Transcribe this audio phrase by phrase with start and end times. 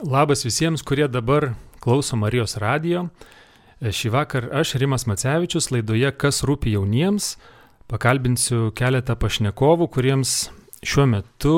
[0.00, 1.50] Labas visiems, kurie dabar
[1.80, 3.10] klauso Marijos radijo.
[3.84, 7.34] Šį vakar aš, Rimas Macevičius, laidoje Kas rūpi jauniems,
[7.90, 10.32] pakalbinsiu keletą pašnekovų, kuriems
[10.80, 11.56] šiuo metu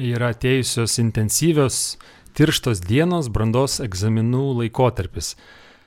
[0.00, 1.98] yra atėjusios intensyvios
[2.36, 5.34] tirštos dienos brandos egzaminų laikotarpis.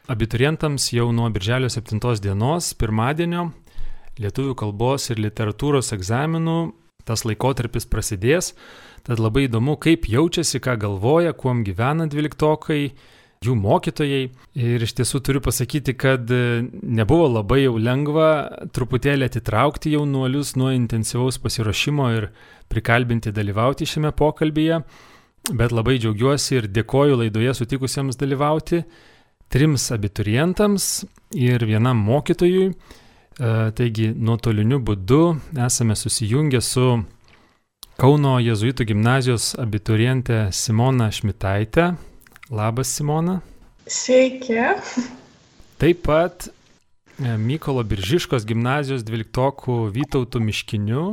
[0.10, 3.50] Abiturientams jau nuo birželio 7 dienos, pirmadienio,
[4.22, 6.60] lietuvių kalbos ir literatūros egzaminų
[7.10, 8.54] tas laikotarpis prasidės.
[9.08, 12.94] Tad labai įdomu, kaip jaučiasi, ką galvoja, kuom gyvena dvyliktokai,
[13.46, 14.24] jų mokytojai.
[14.60, 18.32] Ir iš tiesų turiu pasakyti, kad e, nebuvo labai jau lengva
[18.76, 22.30] truputėlį atitraukti jaunuolius nuo intensyvaus pasiruošimo ir
[22.70, 24.82] prikalbinti dalyvauti šiame pokalbėje.
[25.50, 28.84] Bet labai džiaugiuosi ir dėkoju laidoje sutikusiems dalyvauti
[29.50, 30.90] trims abiturientams
[31.34, 32.74] ir vienam mokytojui.
[33.40, 35.24] E, taigi nuotoliniu būdu
[35.64, 36.88] esame susijungę su
[38.00, 41.94] Kauno Jėzuitų gimnazijos abiturientė Simona Šmitaitė.
[42.52, 43.38] Labas, Simona.
[43.88, 44.60] Sveiki.
[45.80, 51.08] Taip pat e, Mykolo Biržiškos gimnazijos dvyliktokų Vytautų Miškinių.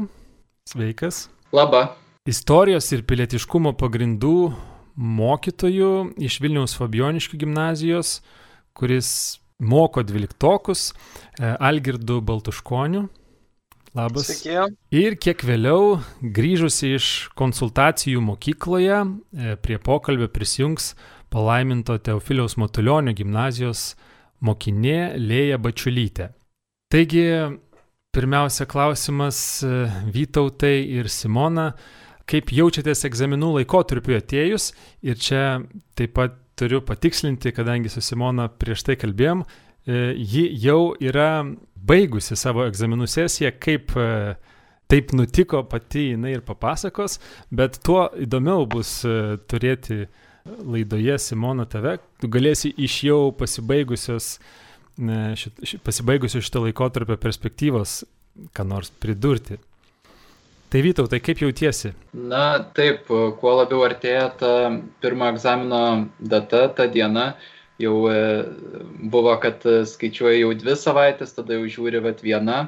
[0.66, 1.28] Sveikas.
[1.54, 1.92] Labą.
[2.26, 4.50] Istorijos ir pilietiškumo pagrindų
[4.98, 5.92] mokytojų
[6.26, 8.16] iš Vilniaus Fabioniškių gimnazijos,
[8.74, 10.92] kuris moko dvyliktokus,
[11.38, 13.08] e, Algirdu Baltuškoniu.
[13.96, 14.28] Labas.
[14.28, 14.76] Sveiki.
[14.92, 17.06] Ir kiek vėliau, grįžusi iš
[17.38, 18.98] konsultacijų mokykloje,
[19.32, 20.94] e, prie pokalbio prisijungs
[21.32, 23.94] palaiminto Teofiliaus Matulionio gimnazijos
[24.44, 26.30] mokinė Lėja Bačiulytė.
[26.92, 27.24] Taigi,
[28.12, 31.72] pirmiausia klausimas e, Vytautai ir Simona,
[32.28, 34.74] kaip jaučiatės egzaminų laikotarpiu atėjus
[35.06, 35.42] ir čia
[35.96, 39.44] taip pat turiu patikslinti, kadangi su Simona prieš tai kalbėjom,
[39.86, 41.44] e, ji jau yra
[41.86, 44.08] baigusi savo egzaminų sesiją, kaip e,
[44.90, 47.18] taip nutiko pati jinai ir papasakos,
[47.50, 50.06] bet tuo įdomiau bus e, turėti
[50.46, 54.36] laidoje Simona tave, tu galėsi iš jau pasibaigusios,
[54.96, 58.04] šit, šit, pasibaigusios šito laikotarpio perspektyvos
[58.56, 59.58] ką nors pridurti.
[60.68, 61.92] Tai Vytau, tai kaip jautiesi?
[62.12, 64.50] Na taip, kuo labiau artėja ta
[65.02, 65.82] pirmo egzamino
[66.18, 67.26] data, ta diena,
[67.78, 68.16] jau e,
[69.12, 72.64] buvo, kad e, skaičiuoja jau dvi savaitės, tada jau žiūri vat viena.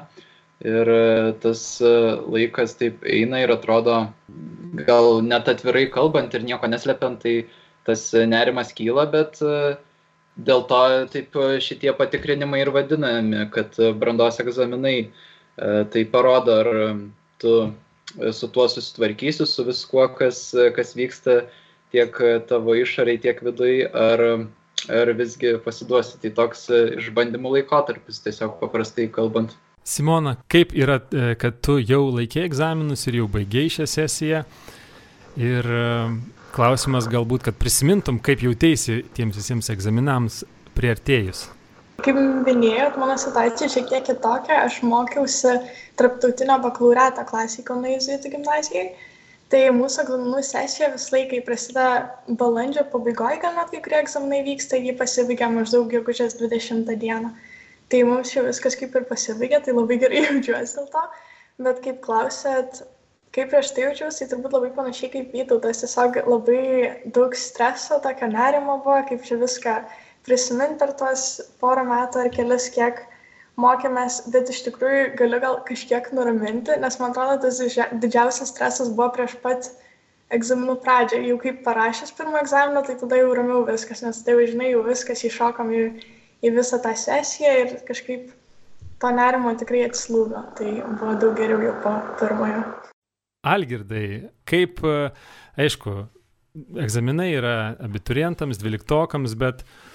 [0.63, 3.97] Ir e, tas laikas taip eina ir atrodo,
[4.87, 7.35] gal net atvirai kalbant ir nieko neslepiant, tai
[7.87, 9.43] tas nerimas kyla, bet
[10.39, 10.81] dėl to
[11.11, 11.35] taip
[11.67, 14.97] šitie patikrinimai ir vadinami, kad brandos egzaminai
[15.55, 16.69] tai parodo, ar
[17.43, 17.55] tu
[18.33, 21.43] su tuo susitvarkysi, su viskuo, kas, kas vyksta
[21.93, 22.15] tiek
[22.49, 24.47] tavo išoriai, tiek vidui, ar
[24.87, 26.19] ar visgi pasiduosi.
[26.23, 26.67] Tai toks
[27.01, 29.55] išbandymų laikotarpis, tiesiog paprastai kalbant.
[29.83, 34.43] Simona, kaip yra, e, kad tu jau laikė egzaminus ir jau baigėjai šią sesiją?
[35.39, 35.85] Ir e,
[36.53, 40.43] klausimas galbūt, kad prisimintum, kaip jautėsi tiems visiems egzaminams
[40.77, 41.47] priartėjus.
[42.05, 42.17] Kaip
[42.47, 44.63] minėjot, mano situacija šiek tiek kitokia.
[44.65, 45.55] Aš mokiausi
[45.99, 48.89] tarptautinio bakalaureato klasėje Kauno Jėzuitų gimnazijai
[49.49, 54.77] tai mūsų egzaminų sesija visą laiką prasideda balandžio pabaigoje, gal net kai kurie egzaminai vyksta,
[54.77, 57.33] jį pasibaigia maždaug gegužės 20 dieną.
[57.89, 61.03] Tai mums jau viskas kaip ir pasibaigė, tai labai gerai jaučiuosi dėl to.
[61.65, 62.83] Bet kaip klausėt,
[63.35, 65.81] kaip prieš tai jaučiausi, tai turbūt labai panašiai kaip Vytautas.
[65.81, 66.61] Tiesiog labai
[67.17, 69.79] daug streso, tokio nerimo buvo, kaip čia viską
[70.27, 73.01] prisiminti per tuos porą metų ar kelias, kiek
[73.59, 77.59] mokėmės, bet iš tikrųjų galiu gal kažkiek nuraminti, nes man atrodo, tas
[78.03, 79.69] didžiausias stresas buvo prieš pat
[80.35, 81.21] egzaminų pradžią.
[81.31, 84.83] Jau kaip parašęs pirmą egzaminą, tai tada jau ramiau viskas, nes tai jau žinai, jau
[84.85, 85.81] viskas iššokam į,
[86.45, 88.29] į visą tą sesiją ir kažkaip
[89.01, 90.45] to nerimo tikrai atslūgo.
[90.59, 90.69] Tai
[90.99, 92.63] buvo daug geriau jau po pirmojo.
[93.49, 94.05] Algirdai,
[94.49, 94.81] kaip,
[95.59, 95.95] aišku,
[96.83, 97.53] egzaminai yra
[97.87, 99.88] abiturientams, dvyliktokams, bet uh, E,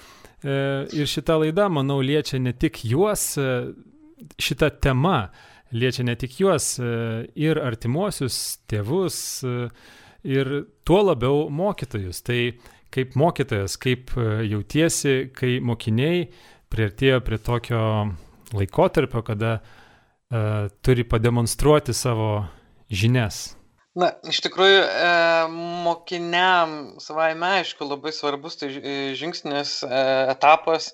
[0.45, 3.49] ir šita laida, manau, liečia ne tik juos, e,
[4.41, 5.31] šita tema
[5.75, 6.89] liečia ne tik juos, e,
[7.41, 9.17] ir artimuosius, tėvus,
[10.25, 10.51] ir
[10.85, 12.21] tuo labiau mokytojus.
[12.25, 12.39] Tai
[12.95, 14.13] kaip mokytojas, kaip
[14.47, 16.29] jautiesi, kai mokiniai
[16.71, 17.81] prieartėjo prie tokio
[18.55, 22.45] laikotarpio, kada uh, turi pademonstruoti savo
[22.89, 23.55] žinias.
[23.95, 25.11] Na, iš tikrųjų, e,
[25.85, 30.01] mokiniam savaime aišku labai svarbus tai e, žingsnis, e,
[30.33, 30.91] etapas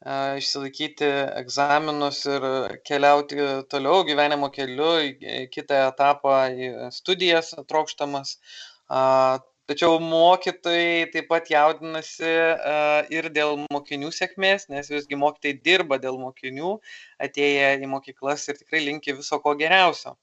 [0.00, 1.04] išsilaikyti
[1.36, 2.44] egzaminus ir
[2.88, 3.36] keliauti
[3.68, 8.30] toliau gyvenimo keliu į kitą etapą, į studijas trokštamas.
[9.70, 12.30] Tačiau mokytojai taip pat jaudinasi
[13.14, 16.72] ir dėl mokinių sėkmės, nes visgi mokytojai dirba dėl mokinių,
[17.22, 20.16] atėję į mokyklas ir tikrai linki viso ko geriausio.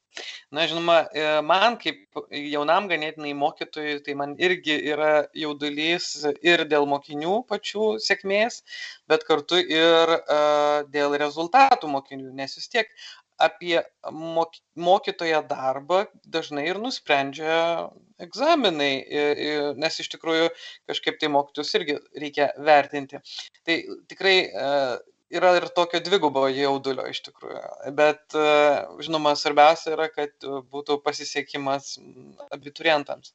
[0.52, 5.12] Na, žinoma, e, man kaip jaunam ganėtinai mokytojui, tai man irgi yra
[5.44, 6.10] jaudulys
[6.44, 8.60] ir dėl mokinių pačių sėkmės,
[9.08, 12.92] bet kartu ir uh, dėl rezultatų mokinių, nes vis tiek
[13.38, 13.80] apie
[14.90, 16.04] mokytojo darbą
[16.36, 17.62] dažnai ir nusprendžia
[18.24, 18.94] egzaminai,
[19.78, 20.50] nes iš tikrųjų
[20.90, 23.22] kažkaip tai mokytus irgi reikia vertinti.
[23.68, 23.78] Tai
[24.10, 24.38] tikrai
[25.30, 27.60] yra ir tokio dvigubo jaudulio iš tikrųjų.
[27.98, 28.48] Bet, e,
[29.04, 31.96] žinoma, svarbiausia yra, kad būtų pasisekimas
[32.54, 33.34] abiturientams.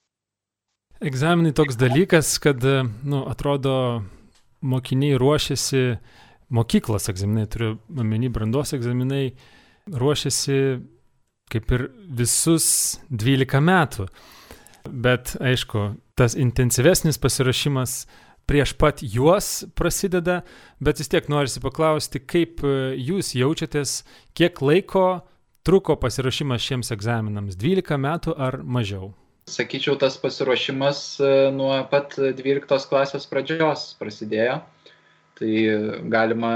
[1.02, 3.74] Egzaminai toks dalykas, kad, nu, atrodo,
[4.62, 5.82] mokiniai ruošiasi,
[6.54, 9.32] mokyklos egzaminai, turiu omeny brandos egzaminai,
[9.90, 10.58] ruošiasi
[11.52, 11.88] kaip ir
[12.22, 12.68] visus
[13.10, 14.06] 12 metų.
[14.88, 18.06] Bet, aišku, tas intensyvesnis pasirašymas
[18.46, 20.40] prieš pat juos prasideda,
[20.82, 24.02] bet vis tiek norisi paklausti, kaip e, jūs jaučiatės,
[24.34, 25.22] kiek laiko
[25.66, 29.12] truko pasirašymas šiems egzaminams- 12 metų ar mažiau?
[29.46, 34.60] Sakyčiau, tas pasiruošimas e, nuo pat 12 klasės pradžios prasidėjo.
[35.38, 35.52] Tai
[36.12, 36.52] galima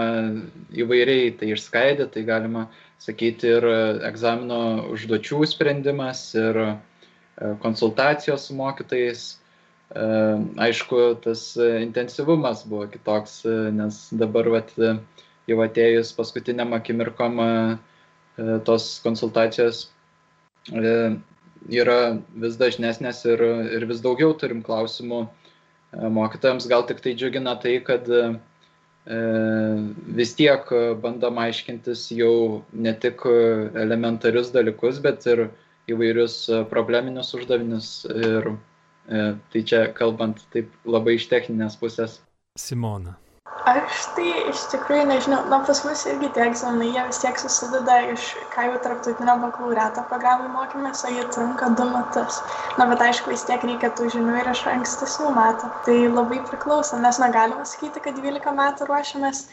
[0.70, 2.66] įvairiai tai išskaidyti, tai galima
[3.02, 3.64] sakyti ir
[4.06, 4.60] egzamino
[4.92, 6.76] užduočių sprendimas, ir
[7.62, 9.26] konsultacijos su mokytais,
[9.94, 14.72] Aišku, tas intensyvumas buvo kitoks, nes dabar vat,
[15.46, 17.38] jau atėjus paskutiniam akimirkom
[18.66, 19.86] tos konsultacijos
[20.66, 22.00] yra
[22.34, 23.44] vis dažnesnės ir,
[23.78, 25.22] ir vis daugiau turim klausimų
[26.18, 26.66] mokytojams.
[26.66, 28.10] Gal tik tai džiugina tai, kad
[30.18, 30.66] vis tiek
[30.98, 33.22] bandom aiškintis jau ne tik
[33.86, 35.46] elementarius dalykus, bet ir
[35.92, 36.38] įvairius
[36.70, 38.50] probleminius uždavinius ir
[39.06, 42.18] E, tai čia kalbant taip labai iš techninės pusės.
[42.58, 43.14] Simona.
[43.70, 47.96] Aš tai iš tikrųjų nežinau, na pas mus irgi tie egzaminai, jie vis tiek susideda
[48.12, 52.40] iš, ką jau tarptautinio bakalaureato programai mokymės, o jie trunka du metus.
[52.78, 55.70] Na bet aišku, vis tiek reikia tų žinių ir iš ankstesnių metų.
[55.86, 59.46] Tai labai priklauso, nes negalima sakyti, kad 12 metų ruošiamės,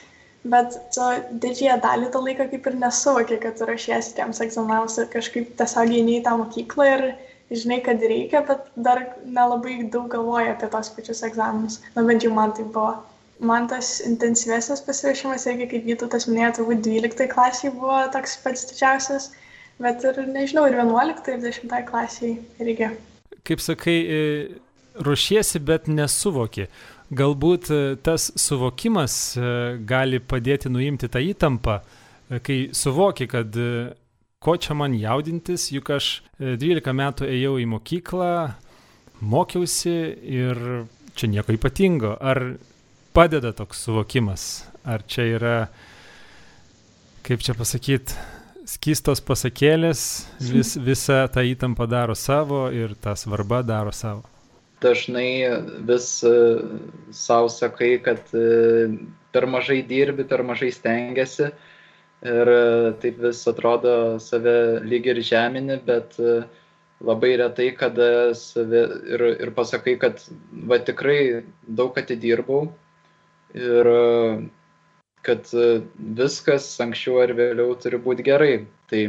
[0.44, 1.10] bet tu
[1.44, 5.94] didžiąją dalį to laiko kaip ir nesuvoki, kad tu ruošiesi tiems egzaminams ir kažkaip tiesiog
[6.00, 7.06] eini į tą mokyklą ir
[7.54, 11.80] žinai, kad reikia, bet dar nelabai daug galvoja apie tos pačius egzaminus.
[11.96, 12.96] Na bent jau man tai buvo.
[13.44, 19.32] Man tas intensyvesnis pasiruošimas irgi, kaip Vytautas minėjo, turbūt 12 klasiai buvo toks pats didžiausias,
[19.84, 22.92] bet ir, nežinau, ir 11 ir 10 klasiai irgi.
[23.44, 24.22] Kaip sakai, e,
[25.04, 26.70] ruošiesi, bet nesuvoki.
[27.14, 29.50] Galbūt e, tas suvokimas e,
[29.86, 31.82] gali padėti nuimti tą įtampą,
[32.46, 33.54] kai suvoki, kad
[34.44, 38.34] ko čia man jaudintis, juk aš 12 e, metų ėjau į mokyklą,
[39.24, 39.96] mokiausi
[40.42, 40.60] ir
[41.16, 42.18] čia nieko ypatingo.
[42.20, 42.56] Ar
[43.16, 44.48] padeda toks suvokimas?
[44.84, 45.56] Ar čia yra,
[47.24, 48.18] kaip čia pasakyti,
[48.68, 50.04] skistos pasakėlės,
[50.44, 54.33] vis, visa ta įtampa daro savo ir ta svarba daro savo?
[54.84, 56.34] Dažnai vis e,
[57.12, 58.90] savo sakai, kad e,
[59.32, 61.52] per mažai dirbi, per mažai stengiasi,
[62.34, 66.20] ir e, taip vis atrodo save lyg ir žemini, bet
[67.04, 68.84] labai retai, kada save
[69.16, 70.22] ir, ir pasakai, kad
[70.68, 72.68] va tikrai daug atidirbau
[73.54, 73.90] ir
[75.24, 75.48] kad
[76.20, 78.56] viskas anksčiau ar vėliau turi būti gerai.
[78.92, 79.04] Tai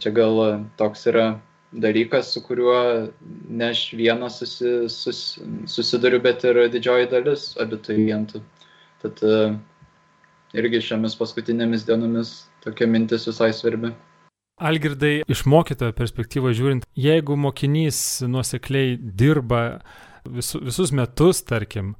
[0.00, 0.38] čia gal
[0.80, 1.26] toks yra
[1.72, 3.08] dalykas, su kuriuo
[3.48, 5.20] ne aš vienas susi, sus,
[5.66, 8.42] susiduriu, bet ir didžioji dalis abiturientų.
[9.02, 9.22] Tad
[10.56, 13.92] irgi šiomis paskutinėmis dienomis tokia mintis visai svarbi.
[14.62, 19.80] Algirdai, iš mokytojo perspektyvos žiūrint, jeigu mokinys nuosekliai dirba
[20.28, 21.94] visu, visus metus, tarkim,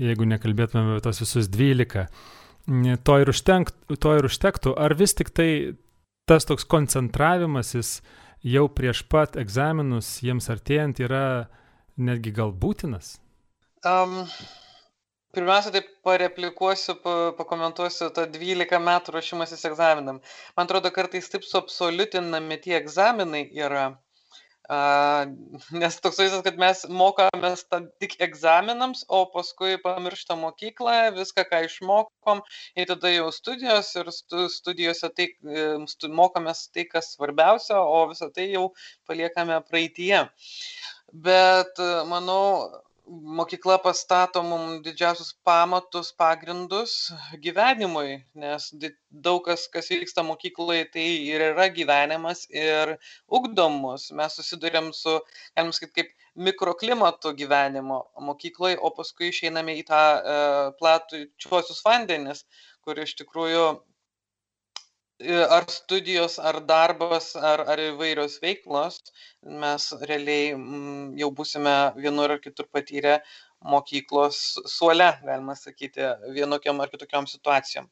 [0.00, 2.06] jeigu nekalbėtume apie tos visus 12,
[3.04, 5.50] to ir, užtenk, to ir užtektų, ar vis tik tai
[6.28, 7.98] tas toks koncentravimasis
[8.44, 11.24] jau prieš pat egzaminus jiems artėjant yra
[11.98, 13.16] netgi gal būtinas?
[13.86, 14.24] Um,
[15.36, 16.94] Pirmiausia, tai pareplikuosiu,
[17.36, 20.22] pakomentuosiu tą 12 metų ruošimasis egzaminam.
[20.56, 23.82] Man atrodo, kartais taip suabsoliutinami tie egzaminai yra,
[24.68, 27.62] nes toks vaizdas, kad mes mokomės
[28.02, 32.42] tik egzaminams, o paskui pamirštam mokyklą, viską, ką išmokom,
[32.76, 35.30] ir tada jau studijos ir studijose tai,
[36.20, 38.68] mokomės tai, kas svarbiausia, o visą tai jau
[39.08, 40.26] paliekame praeitie.
[41.12, 42.68] Bet manau,
[43.08, 46.94] mokykla pastato mum didžiausius pamatus, pagrindus
[47.44, 48.68] gyvenimui, nes
[49.10, 52.96] daug kas, kas vyksta mokykloje, tai ir yra gyvenimas ir
[53.40, 54.08] ugdomus.
[54.20, 55.18] Mes susidurėm su,
[55.56, 56.14] galim sakyti, kaip
[56.48, 60.40] mikroklimatu gyvenimo mokykloje, o paskui išeiname į tą e,
[60.80, 62.44] platų čiuosius vandenis,
[62.84, 63.64] kur iš tikrųjų
[65.26, 69.00] ar studijos, ar darbas, ar, ar įvairios veiklos,
[69.42, 73.18] mes realiai m, jau busime vienur ar kitur patyrę
[73.66, 77.88] mokyklos suole, galima sakyti, vienokiam ar kitokiam situacijom.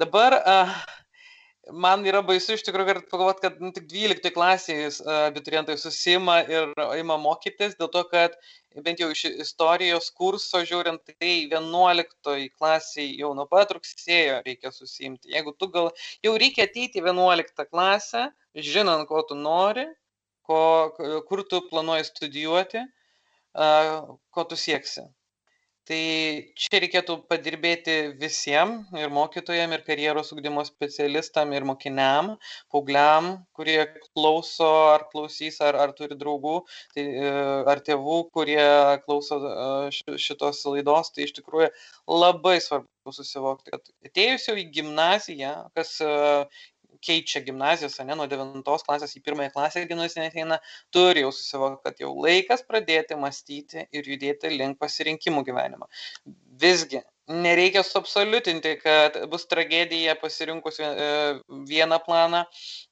[0.00, 0.74] Dabar uh,
[1.72, 4.88] man yra baisu iš tikrųjų, kad pagalvot, kad nu, tik 12 klasėje
[5.28, 8.36] abiturientai susima ir ima mokytis, dėl to, kad
[8.86, 15.32] bent jau iš istorijos kurso žiūrint, tai 11 klasiai jau nuo pat rugsėjo reikia susimti.
[15.34, 15.92] Jeigu tu gal
[16.26, 19.86] jau reikia ateiti į 11 klasę, žinant, ko tu nori,
[20.46, 20.60] ko,
[21.28, 22.84] kur tu planuoji studijuoti,
[23.54, 25.08] ko tu sieksi
[25.90, 26.02] tai
[26.54, 32.36] čia reikėtų padirbėti visiem ir mokytojam ir karjeros ugdymo specialistam ir mokiniam
[32.70, 33.80] paaugliam kurie
[34.12, 36.60] klauso ar klausys ar ar turi draugų.
[36.94, 37.34] Tai e,
[37.74, 38.66] ar tėvų kurie
[39.06, 41.10] klauso e, šitos laidos.
[41.14, 41.72] Tai iš tikrųjų
[42.22, 46.12] labai svarbu susivokti kad atėjus jau į gimnaziją kas e,
[47.04, 50.60] keičia gimnazijas, ne, nuo 9 klasės į 1 klasę gimnazinė ateina,
[50.94, 55.88] turi jau susivokti, kad jau laikas pradėti mąstyti ir judėti link pasirinkimų gyvenimo.
[56.60, 60.88] Visgi, nereikia suabsoliutinti, kad bus tragedija pasirinkus e,
[61.68, 62.44] vieną planą,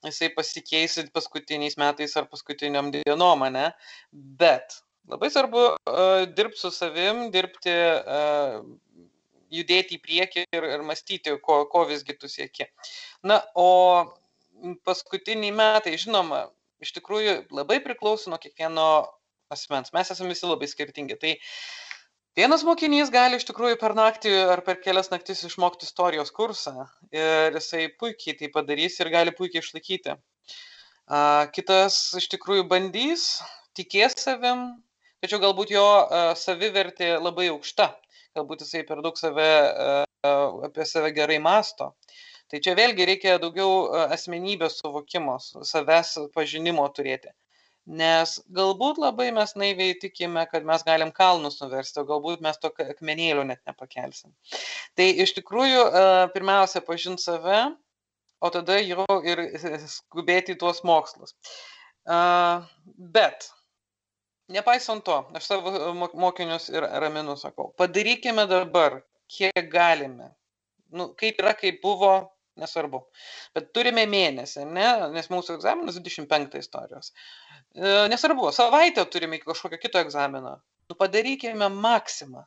[0.07, 3.69] jisai pasikeis paskutiniais metais ar paskutiniam dienom, ne?
[4.11, 8.59] Bet labai svarbu uh, dirbti su savim, dirbti uh,
[9.53, 12.69] judėti į priekį ir, ir mąstyti, ko, ko visgi tu sieki.
[13.27, 13.69] Na, o
[14.87, 16.47] paskutiniai metai, žinoma,
[16.83, 18.89] iš tikrųjų labai priklauso nuo kiekvieno
[19.53, 19.93] asmens.
[19.95, 21.17] Mes esame visi labai skirtingi.
[21.19, 21.33] Tai
[22.39, 27.57] vienas mokinys gali iš tikrųjų per naktį ar per kelias naktis išmokti istorijos kursą ir
[27.57, 30.17] jisai puikiai tai padarys ir gali puikiai išlaikyti.
[31.55, 33.39] Kitas iš tikrųjų bandys,
[33.77, 34.67] tikės savim,
[35.23, 35.87] tačiau galbūt jo
[36.37, 37.89] savivertė labai aukšta
[38.37, 40.31] galbūt jisai per daug save, e,
[40.67, 41.93] apie save gerai masto.
[42.49, 47.33] Tai čia vėlgi reikia daugiau e, asmenybės suvokimo, savęs pažinimo turėti.
[47.99, 52.69] Nes galbūt labai mes naiviai tikime, kad mes galim kalnus nuversti, o galbūt mes to
[52.85, 54.33] akmenėlio net nepakelsim.
[54.97, 56.03] Tai iš tikrųjų e,
[56.35, 57.63] pirmiausia pažinti save,
[58.39, 59.41] o tada jau ir
[59.89, 61.33] skubėti į tuos mokslus.
[62.07, 63.49] Bet
[64.49, 70.33] nepaisant to aš savo e, mokinius ir raminu sakau padarykime dabar kiek galime.
[70.91, 72.13] Nu kaip yra kaip buvo
[72.59, 73.03] nesvarbu.
[73.55, 74.87] Bet turime mėnesį ne?
[75.13, 77.11] Nes mūsų egzaminas dvidešim penktą istorijos.
[77.11, 80.57] E, nesvarbu savaitę turime iki kažkokio kito egzamino.
[80.89, 82.45] Nu padarykime maksimą.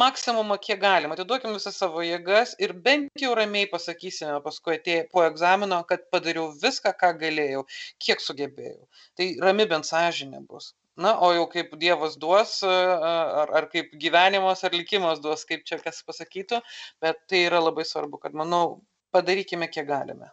[0.00, 5.24] Maksimumą kiek galim atiduokim visas savo jėgas ir bent jau ramiai pasakysime paskui atėję po
[5.26, 7.66] egzamino kad padariau viską ką galėjau
[8.06, 8.86] kiek sugebėjau.
[9.16, 14.64] Tai rami bent sąžinė bus na o jau kaip dievas duos ar ar kaip gyvenimas
[14.64, 16.60] ar likimas duos kaip čia kas pasakytų
[17.02, 18.80] bet tai yra labai svarbu kad manau
[19.14, 20.30] padarykime kiek galime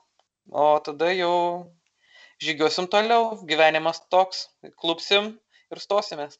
[0.51, 1.33] o tada jau
[2.41, 5.35] žygiuosim toliau gyvenimas toks klupsim
[5.71, 6.37] ir stosimės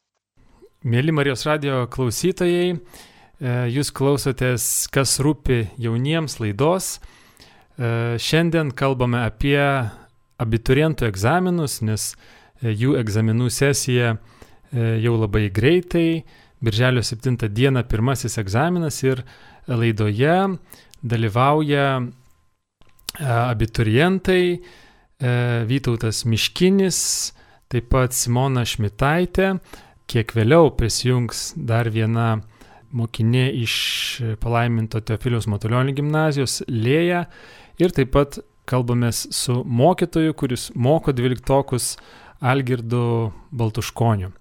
[0.82, 6.96] Mėly Marijos radio klausytojai, e, jūs klausotės, kas rūpi jauniems laidos.
[6.98, 9.60] E, šiandien kalbame apie
[10.42, 12.08] abiturientų egzaminus, nes
[12.62, 14.18] jų egzaminų sesija e,
[15.02, 16.22] jau labai greitai.
[16.62, 19.24] Birželio 7 dieną pirmasis egzaminas ir
[19.66, 20.36] laidoje
[21.02, 22.04] dalyvauja e,
[23.26, 24.60] abiturientai e,
[25.66, 27.00] Vytautas Miškinis,
[27.72, 29.56] taip pat Simona Šmitaitė.
[30.06, 32.42] Kiek vėliau prisijungs dar viena
[32.92, 33.74] mokinė iš
[34.42, 37.24] palaiminto Teofiliaus Matulionio gimnazijos Lėja
[37.80, 41.96] ir taip pat kalbamės su mokytoju, kuris moko dvyliktokus
[42.42, 44.32] Algirdu Baltuškoniu.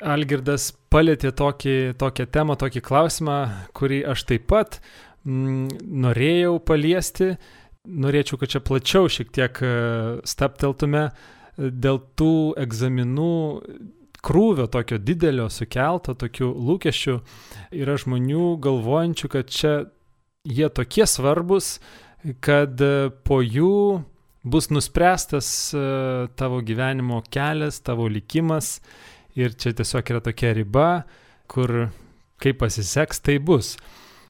[0.00, 3.38] Algirdas palėtė tokį, tokią temą, tokį klausimą,
[3.76, 4.78] kurį aš taip pat
[5.26, 7.34] mm, norėjau paliesti.
[7.90, 9.72] Norėčiau, kad čia plačiau šiek tiek e,
[10.28, 11.08] stapteltume
[11.56, 13.32] dėl tų egzaminų
[14.24, 17.16] krūvio tokio didelio sukelto, tokių lūkesčių.
[17.76, 19.74] Yra žmonių galvojančių, kad čia
[20.44, 21.78] jie tokie svarbus,
[22.44, 22.80] kad
[23.24, 24.04] po jų
[24.42, 25.78] bus nuspręstas e,
[26.36, 28.80] tavo gyvenimo kelias, tavo likimas
[29.36, 30.88] ir čia tiesiog yra tokia riba,
[31.50, 31.90] kur
[32.40, 33.76] kaip pasiseks, tai bus.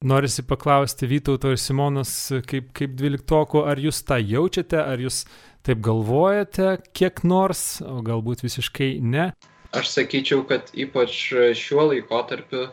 [0.00, 2.10] Norisi paklausti Vytauto ir Simonos
[2.48, 5.26] kaip, kaip dvyliktokų, ar jūs tą jaučiate, ar jūs
[5.66, 9.30] taip galvojate kiek nors, o galbūt visiškai ne.
[9.76, 11.18] aš sakyčiau, kad ypač
[11.54, 12.70] šiuo laikotarpiu e,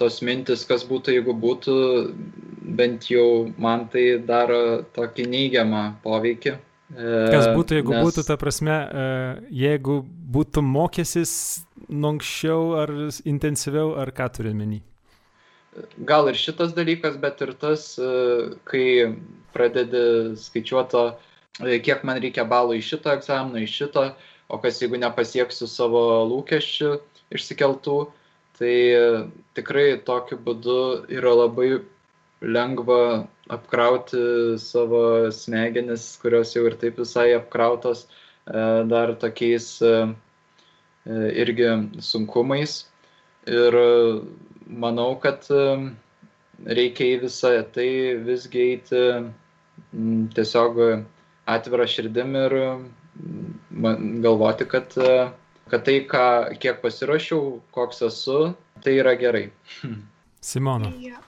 [0.00, 1.74] tos mintis, kas būtų, jeigu būtų,
[2.76, 6.54] bent jau man tai daro tokį neigiamą poveikį.
[6.92, 8.04] Kas būtų, jeigu nes...
[8.04, 8.76] būtų, ta prasme,
[9.48, 11.32] jeigu būtų mokėsis
[11.88, 12.18] nuo
[12.76, 12.92] ar
[13.24, 14.82] intensyviau, ar ką turi menį?
[15.98, 18.86] gal ir šitas dalykas, bet ir tas, e, kai
[19.54, 21.04] pradedi skaičiuoto,
[21.60, 24.06] e, kiek man reikia balų iš šito egzamino, iš šito,
[24.52, 26.92] o kas jeigu nepasieksiu savo lūkesčių
[27.32, 27.98] išsikeltų,
[28.58, 28.76] tai
[29.56, 30.78] tikrai tokiu būdu
[31.18, 31.70] yra labai
[32.42, 39.68] lengva apkrauti savo smegenis, kurios jau ir taip visai apkrautos e, dar tokiais
[41.42, 41.68] irgi
[41.98, 42.86] sunkumais.
[43.46, 43.74] Ir
[44.66, 45.48] manau, kad
[46.62, 47.88] reikia į visą tai
[48.22, 49.02] visgi eiti
[50.36, 50.78] tiesiog
[51.50, 52.54] atvirą širdim ir
[54.22, 54.94] galvoti, kad,
[55.70, 56.26] kad tai, ką,
[56.62, 58.38] kiek pasiruošiau, koks esu,
[58.84, 59.46] tai yra gerai.
[60.52, 60.92] Simona.
[60.98, 61.22] Ja.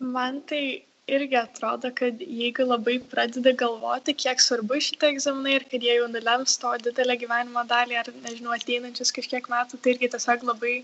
[0.00, 5.84] Man tai irgi atrodo, kad jeigu labai pradedi galvoti, kiek svarbu šitie egzaminai ir kad
[5.86, 10.46] jie jau nulems to didelę gyvenimo dalį ar, nežinau, ateinančius kažkiek metų, tai irgi tiesiog
[10.50, 10.74] labai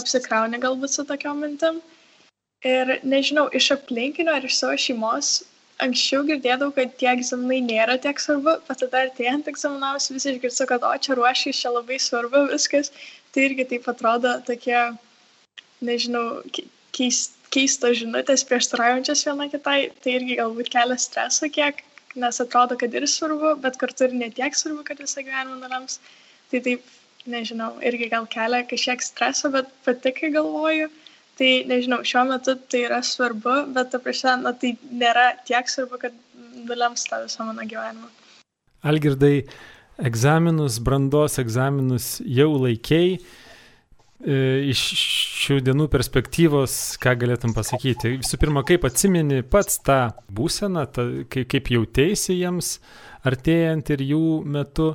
[0.00, 1.80] apsikrauni galbūt su tokiom mintim.
[2.68, 5.32] Ir nežinau, iš aplinkinio ar iš savo šeimos
[5.84, 10.86] anksčiau girdėdavau, kad tie egzaminai nėra tiek svarbu, bet tada artėjant egzaminams vis išgirstu, kad
[10.86, 12.92] o čia ruošiai, čia labai svarbu viskas.
[13.32, 14.78] Tai irgi taip atrodo tokie,
[15.88, 16.42] nežinau,
[16.96, 19.78] keist, keistos žinutės prieštaraujančios viena kitai.
[20.04, 21.84] Tai irgi galbūt kelia streso kiek,
[22.16, 25.98] nes atrodo, kad ir svarbu, bet kartu ir netiek svarbu, kad visą gyvenimą nulems.
[26.52, 26.90] Tai taip
[27.32, 30.90] nežinau, irgi gal kelia kažkiek streso, bet pati, kai galvoju,
[31.38, 36.00] tai nežinau, šiuo metu tai yra svarbu, bet ta prasme, na, tai nėra tiek svarbu,
[36.02, 36.16] kad
[36.66, 38.10] nulems tą visą mano gyvenimą.
[38.82, 39.44] Algirdai,
[40.02, 43.16] egzaminus, brandos egzaminus jau laikiai.
[44.22, 44.34] E,
[44.70, 44.80] iš
[45.42, 48.16] šių dienų perspektyvos, ką galėtum pasakyti?
[48.20, 52.76] Visų pirma, kaip atsimeni pats tą būseną, ta, kaip, kaip jautėsi jiems
[53.26, 54.92] artėjant ir jų metu,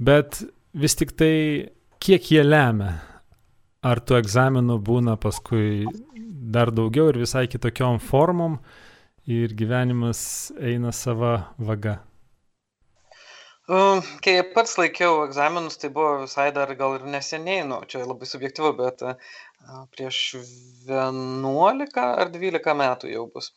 [0.00, 0.40] bet
[0.72, 1.34] vis tik tai
[2.00, 2.94] kiek jie lemia?
[3.84, 5.84] Ar tų egzaminų būna paskui
[6.54, 8.56] dar daugiau ir visai kitokiom formom
[9.28, 10.24] ir gyvenimas
[10.56, 11.98] eina sava vaga?
[14.24, 18.72] Kai pats laikiau egzaminus, tai buvo visai dar gal ir neseniai, nu, čia labai subjektyvu,
[18.80, 19.04] bet
[19.94, 20.18] prieš
[20.88, 23.50] 11 ar 12 metų jau bus.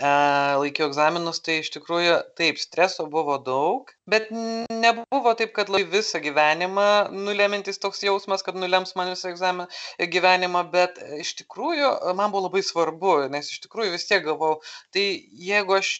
[0.00, 6.22] Laikiau egzaminus, tai iš tikrųjų taip, streso buvo daug, bet nebuvo taip, kad lai visą
[6.24, 9.68] gyvenimą nulemintis toks jausmas, kad nulems man visą egzaminą,
[10.16, 14.56] gyvenimą, bet iš tikrųjų man buvo labai svarbu, nes iš tikrųjų vis tiek galvau,
[14.94, 15.06] tai
[15.50, 15.96] jeigu aš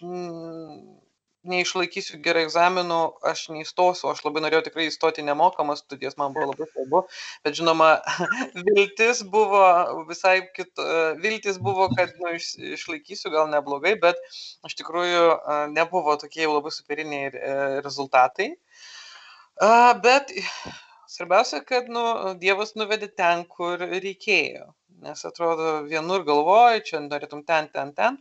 [1.49, 6.69] neišlaikysiu gerai egzaminų, aš neįstosiu, aš labai norėjau tikrai įstoti nemokamas studijas, man buvo labai
[6.71, 7.03] svarbu,
[7.47, 7.91] bet žinoma,
[8.69, 9.63] viltis buvo
[10.11, 10.71] visai kit,
[11.23, 14.21] viltis buvo, kad nu, iš, išlaikysiu gal neblogai, bet
[14.69, 15.25] iš tikrųjų
[15.75, 18.53] nebuvo tokie labai superiniai e, rezultatai.
[20.03, 20.31] Bet
[21.11, 22.05] svarbiausia, kad nu,
[22.41, 24.71] Dievas nuvedė ten, kur reikėjo
[25.03, 28.19] nes atrodo vienur galvoji, čia norėtum ten, ten, ten,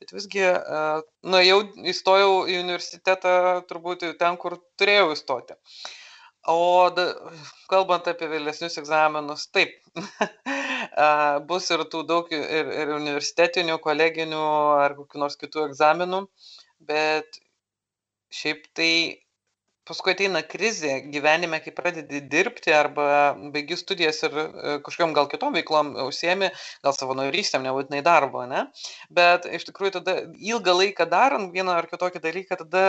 [0.00, 1.02] bet visgi uh,
[1.34, 1.58] nuėjau,
[1.92, 3.34] įstojau į universitetą
[3.68, 5.58] turbūt ten, kur turėjau įstoti.
[6.50, 7.04] O da,
[7.70, 9.76] kalbant apie vėlesnius egzaminus, taip,
[11.50, 14.42] bus ir tų daug ir, ir universitetinių, koleginių
[14.82, 16.24] ar kokių nors kitų egzaminų,
[16.88, 17.38] bet
[18.34, 18.90] šiaip tai
[19.88, 23.06] paskui ateina krizė gyvenime, kai pradedi dirbti arba
[23.54, 24.44] baigi studijas ir e,
[24.86, 26.52] kažkokiam gal kitom veiklom užsiemi,
[26.86, 28.66] gal savanorystėm, nebūtinai darbo, ne?
[29.10, 30.16] Bet iš tikrųjų tada
[30.52, 32.84] ilgą laiką darant vieną ar kitokį dalyką, tada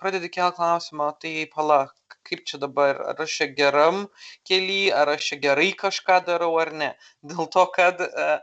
[0.00, 1.80] pradedi kelti klausimą, tai pala,
[2.24, 4.06] kaip čia dabar, ar aš čia geram
[4.48, 6.94] keli, ar aš čia gerai kažką darau ar ne.
[7.20, 8.38] Dėl to, kad uh,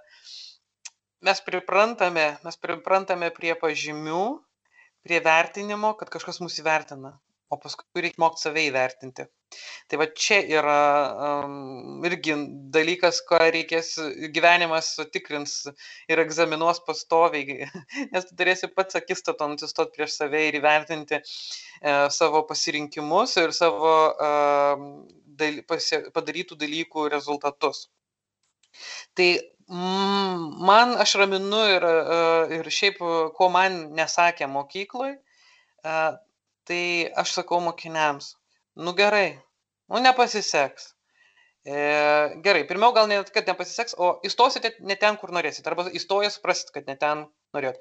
[1.25, 4.25] mes priprantame, mes priprantame prie pažymių,
[5.07, 7.17] prie vertinimo, kad kažkas mūsų įvertina
[7.49, 9.25] o paskui reik mokt save įvertinti.
[9.87, 10.79] Tai va čia yra
[11.45, 12.35] um, irgi
[12.75, 13.93] dalykas, ką reikės
[14.35, 15.53] gyvenimas sutikrins
[16.11, 17.69] ir egzaminuos pastoviai,
[18.11, 21.23] nes tu turėsi pats akistatą nusistot prieš save ir įvertinti e,
[22.17, 24.31] savo pasirinkimus ir savo e,
[25.39, 27.85] daly, pasie, padarytų dalykų rezultatus.
[29.15, 29.29] Tai
[29.71, 32.21] mm, man aš raminu ir, e,
[32.59, 32.99] ir šiaip,
[33.39, 35.21] ko man nesakė mokykloje,
[36.67, 36.83] tai
[37.23, 38.33] aš sakau mokiniams,
[38.83, 39.39] nu gerai,
[39.91, 40.93] nu nepasiseks.
[41.67, 41.77] E,
[42.43, 46.71] gerai, pirmiau gal net, kad nepasiseks, o įstosite ne ten, kur norėsite, arba įstoję suprasit,
[46.75, 47.25] kad ne ten
[47.55, 47.79] norėt.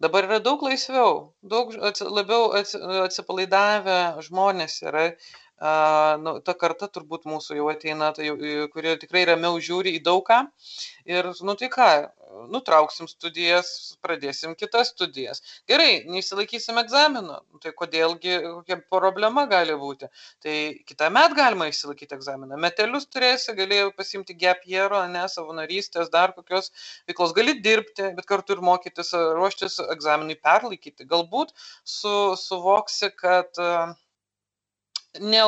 [0.00, 1.18] Dabar yra daug laisviau,
[1.54, 1.74] daug
[2.16, 5.10] labiau atsipalaidavę žmonės yra,
[6.20, 8.28] nu, ta karta turbūt mūsų jau ateina, tai,
[8.72, 10.42] kurie tikrai ramiau žiūri į daugą.
[11.08, 11.88] Ir, nu tai ką,
[12.52, 15.40] nutrauksim studijas, pradėsim kitas studijas.
[15.70, 20.10] Gerai, neišsilaikysim egzamino, nu, tai kodėlgi, kokia problema gali būti.
[20.44, 20.56] Tai
[20.88, 22.60] kitą metą galima išsilaikyti egzaminą.
[22.60, 26.72] Metelius turėsi, galėjai pasimti gapjero, ne savanorystės, dar kokios
[27.08, 31.08] veiklos, gali dirbti, bet kartu ir mokytis, ruoštis egzaminui perlaikyti.
[31.08, 33.94] Galbūt su, suvoksi, kad uh,
[35.20, 35.40] ne,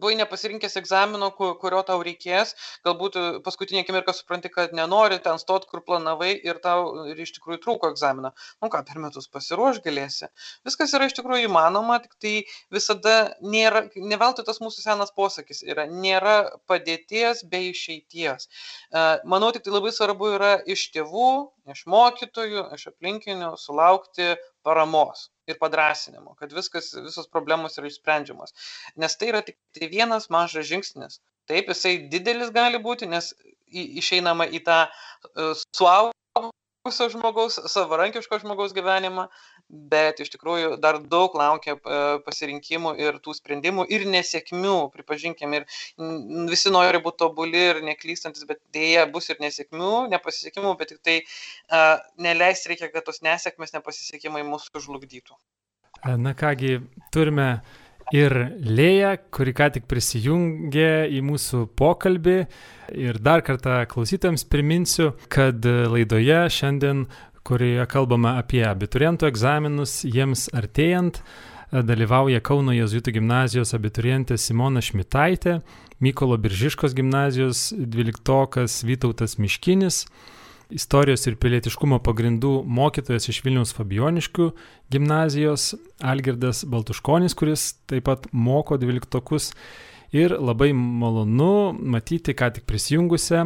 [0.00, 2.54] buvai nepasirinkęs egzamino, kurio tau reikės,
[2.86, 7.34] galbūt e, paskutinį akimirką supranti, kad nenori ten stot, kur planavai ir tau ir iš
[7.36, 8.32] tikrųjų trūko egzaminą.
[8.62, 10.30] Nu ką, per metus pasiruoš galėsi.
[10.66, 12.34] Viskas yra iš tikrųjų įmanoma, tik tai
[12.74, 16.36] visada nėra, neveltui tas mūsų senas posakis yra, nėra
[16.70, 18.48] padėties be išeities.
[18.48, 21.32] E, manau, tik tai labai svarbu yra iš tėvų,
[21.70, 24.34] iš mokytojų, iš aplinkinių sulaukti
[24.66, 28.54] paramos ir padrasinimo, kad viskas, visos problemos yra išsprendžiamos.
[29.00, 31.20] Nes tai yra tik tai vienas mažas žingsnis.
[31.50, 33.32] Taip, jisai didelis gali būti, nes
[33.70, 39.26] išeinama į tą uh, suaugusio žmogaus, savarankiško žmogaus gyvenimą,
[39.70, 45.66] bet iš tikrųjų dar daug laukia uh, pasirinkimų ir tų sprendimų ir nesėkmių, pripažinkim, ir
[46.50, 51.18] visi nori būti tobuli ir neklystantis, bet dėja bus ir nesėkmių, nepasisekimų, bet tik tai
[51.22, 55.38] uh, neleis reikia, kad tos nesėkmės, nepasisekimai mūsų žlugdytų.
[56.20, 56.78] Na kągi,
[57.12, 57.60] turime
[58.14, 58.32] ir
[58.64, 62.38] Lėja, kuri ką tik prisijungė į mūsų pokalbį.
[62.98, 67.04] Ir dar kartą klausytėms priminsiu, kad laidoje šiandien,
[67.46, 71.22] kurioje kalbame apie abiturientų egzaminus, jiems artėjant,
[71.70, 75.60] dalyvauja Kauno Jėzuitų gimnazijos abiturientė Simona Šmitaitė,
[76.00, 80.06] Mykolo Biržiškos gimnazijos dvyliktokas Vytautas Miškinis
[80.70, 84.50] istorijos ir pilietiškumo pagrindų mokytojas iš Vilniaus Fabioniškių
[84.92, 89.50] gimnazijos, Algirdas Baltuškonis, kuris taip pat moko dvyliktokus.
[90.14, 93.44] Ir labai malonu matyti, ką tik prisijungusią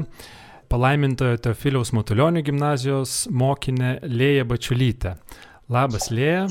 [0.70, 5.16] palaimintojo Teofiliaus Matulionio gimnazijos mokinę Lėją Bačiulytę.
[5.72, 6.46] Labas, Lėja.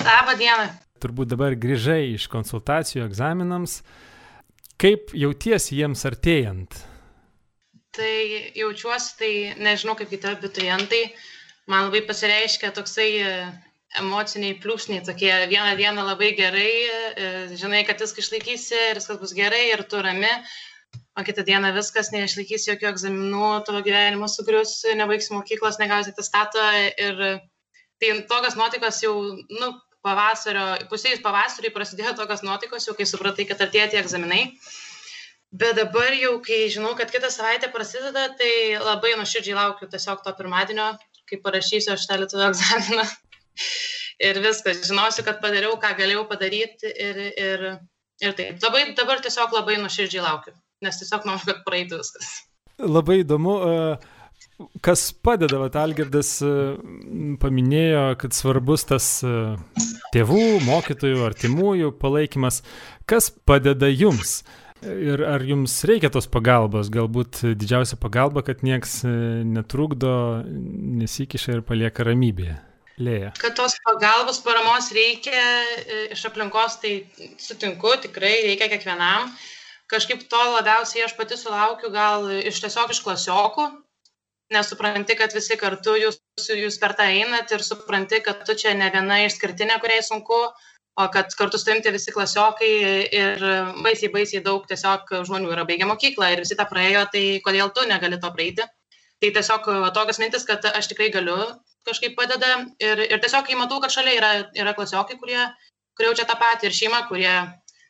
[0.00, 0.66] Labą dieną.
[1.00, 3.80] Turbūt dabar grįžai iš konsultacijų egzaminams.
[4.80, 6.84] Kaip jautiesi jiems artėjant?
[7.96, 11.02] tai jaučiuosi, tai nežinau kaip kiti abiturientai,
[11.70, 13.32] man labai pasireiškia toksai e,
[14.00, 19.34] emociniai pliūpsniai, tokie vieną dieną labai gerai, e, žinai, kad viską išlaikysi ir viskas bus
[19.36, 20.32] gerai ir tu rami,
[21.16, 26.62] o kitą dieną viskas, neišlaikysi jokių egzaminų, tavo gyvenimas sugrius, nebaigsi mokyklos, negausi atestato
[27.00, 27.22] ir
[28.00, 29.14] tai tokios nuotaikos jau,
[29.60, 29.70] nu,
[30.06, 34.42] pavasario, pusėjus pavasarį prasidėjo tokios nuotaikos, jau kai supratai, kad artėja tie egzaminai.
[35.56, 38.50] Bet dabar jau, kai žinau, kad kitą savaitę prasideda, tai
[38.82, 40.90] labai nuoširdžiai laukiu tiesiog to pirmadienio,
[41.30, 43.06] kai parašysiu aš tą lietuvių egzaminą.
[44.28, 47.64] ir viskas, žinosiu, kad padariau, ką galėjau padaryti ir, ir,
[48.24, 48.60] ir taip.
[48.62, 52.30] Labai, dabar tiesiog labai nuoširdžiai laukiu, nes tiesiog noriu, kad praeitų viskas.
[52.82, 53.56] Labai įdomu.
[54.84, 56.38] Kas padeda, va, Algirdas
[57.40, 59.08] paminėjo, kad svarbus tas
[60.14, 62.62] tėvų, mokytojų, artimųjų palaikymas.
[63.08, 64.40] Kas padeda jums?
[64.84, 66.90] Ir ar jums reikia tos pagalbos?
[66.92, 69.12] Galbūt didžiausia pagalba, kad nieks e,
[69.48, 70.12] netrukdo,
[71.00, 72.58] nesikiša ir palieka ramybėje.
[73.00, 73.32] Lėja.
[73.40, 76.94] Kad tos pagalbos paramos reikia e, iš aplinkos, tai
[77.40, 79.32] sutinku, tikrai reikia kiekvienam.
[79.90, 83.66] Kažkaip to labiausiai aš pati sulaukiu gal iš tiesiog iš klasiokų,
[84.54, 86.18] nesupranti, kad visi kartu jūs,
[86.50, 90.38] jūs per tą einat ir supranti, kad tu čia ne viena išskirtinė, kuriai sunku,
[90.96, 92.72] o kad kartu tie visi klasiokai
[93.20, 93.46] ir
[93.84, 97.86] baisiai, baisiai daug tiesiog žmonių yra baigę mokyklą ir visi tą praėjo, tai kodėl tu
[97.86, 98.66] negali to praeiti.
[99.20, 101.36] Tai tiesiog tokias mintis, kad aš tikrai galiu
[101.86, 105.38] kažkaip padeda ir, ir tiesiog, kai matau, kad šalia yra, yra klasiokai, kurie,
[105.96, 107.32] kurie jaučia tą patį ir šeima, kurie,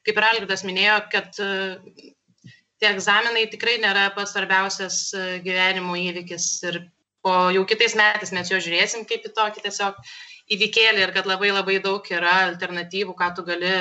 [0.07, 5.01] kaip ir Algirdas minėjo, kad tie egzaminai tikrai nėra pats svarbiausias
[5.45, 6.85] gyvenimo įvykis ir
[7.27, 9.99] o jau kitais metais mes jo žiūrėsim kaip į tokį tiesiog
[10.55, 13.73] įvykėlį ir kad labai labai daug yra alternatyvų, ką tu gali,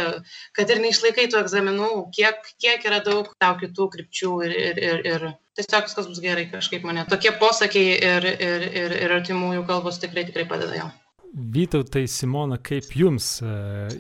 [0.58, 5.06] kad ir neišlaikai tų egzaminų, kiek, kiek yra daug tau kitų krypčių ir, ir, ir,
[5.12, 5.28] ir
[5.60, 7.06] tiesiog viskas bus gerai kažkaip mane.
[7.12, 10.94] Tokie posakiai ir, ir, ir, ir artimųjų kalbos tikrai tikrai padeda jam.
[11.36, 13.50] Vytautai Simona, kaip jums, e,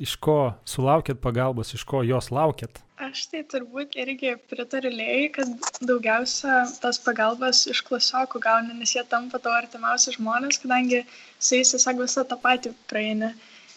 [0.05, 2.79] iš ko sulaukėt pagalbos, iš ko jos laukėt?
[3.03, 9.03] Aš tai turbūt irgi pritariu lėjai, kad daugiausia tos pagalbos iš klasiokų gauna, nes jie
[9.11, 11.01] tampa tavo artimiausi žmonės, kadangi
[11.35, 13.33] su jais tiesiog visą tą patį praeini.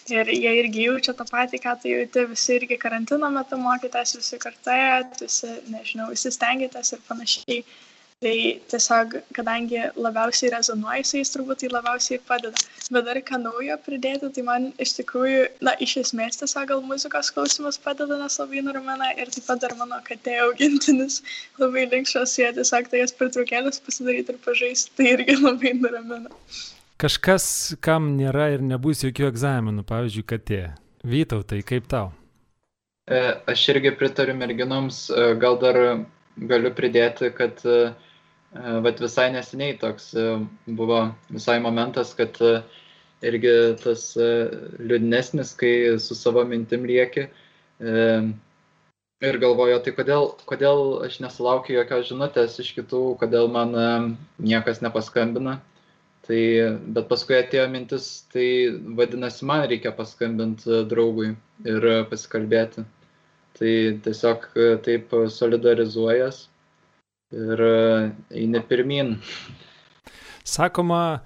[0.08, 4.38] Ir jie irgi jaučia tą patį, ką tu jauti, visi irgi karantino metu mokytės, visi
[4.40, 7.58] kartuojat, visi, nežinau, visi stengiatės ir panašiai.
[8.18, 12.62] Tai tiesiog, kadangi labiausiai rezonuoja su jais, turbūt tai labiausiai padeda.
[12.90, 17.30] Bet dar ką naujo pridėti, tai man iš tikrųjų, na, iš esmės tiesiog gal muzikos
[17.36, 21.20] klausimas padeda, nes labai nuramina ir taip pat dar mano katė augintinis
[21.62, 26.34] labai linkščios, jie tiesiog tai jas pertraukėlės pasidaryti ir pažaisti, tai irgi labai nuramina.
[26.98, 27.46] Kažkas,
[27.86, 30.64] kam nėra ir nebus jokių egzaminų, pavyzdžiui, katė.
[31.06, 32.10] Vytautai, kaip tau?
[33.06, 35.78] E, aš irgi pritariu merginoms, e, gal dar
[36.38, 37.94] galiu pridėti, kad uh,
[38.56, 40.14] Vat visai neseniai toks
[40.66, 42.38] buvo visai momentas, kad
[43.20, 47.26] irgi tas liūdnesnis, kai su savo mintim lieki
[49.28, 53.74] ir galvoju, tai kodėl, kodėl aš nesulaukiu jokios žinutės iš kitų, kodėl man
[54.38, 55.58] niekas nepaskambina.
[56.28, 56.40] Tai,
[56.92, 58.46] bet paskui atėjo mintis, tai
[58.98, 61.30] vadinasi, man reikia paskambinti draugui
[61.64, 62.84] ir pasikalbėti.
[63.58, 63.72] Tai
[64.04, 64.44] tiesiog
[64.84, 66.46] taip solidarizuojas
[67.32, 69.16] ir e, eini pirmin.
[70.44, 71.20] Sakoma,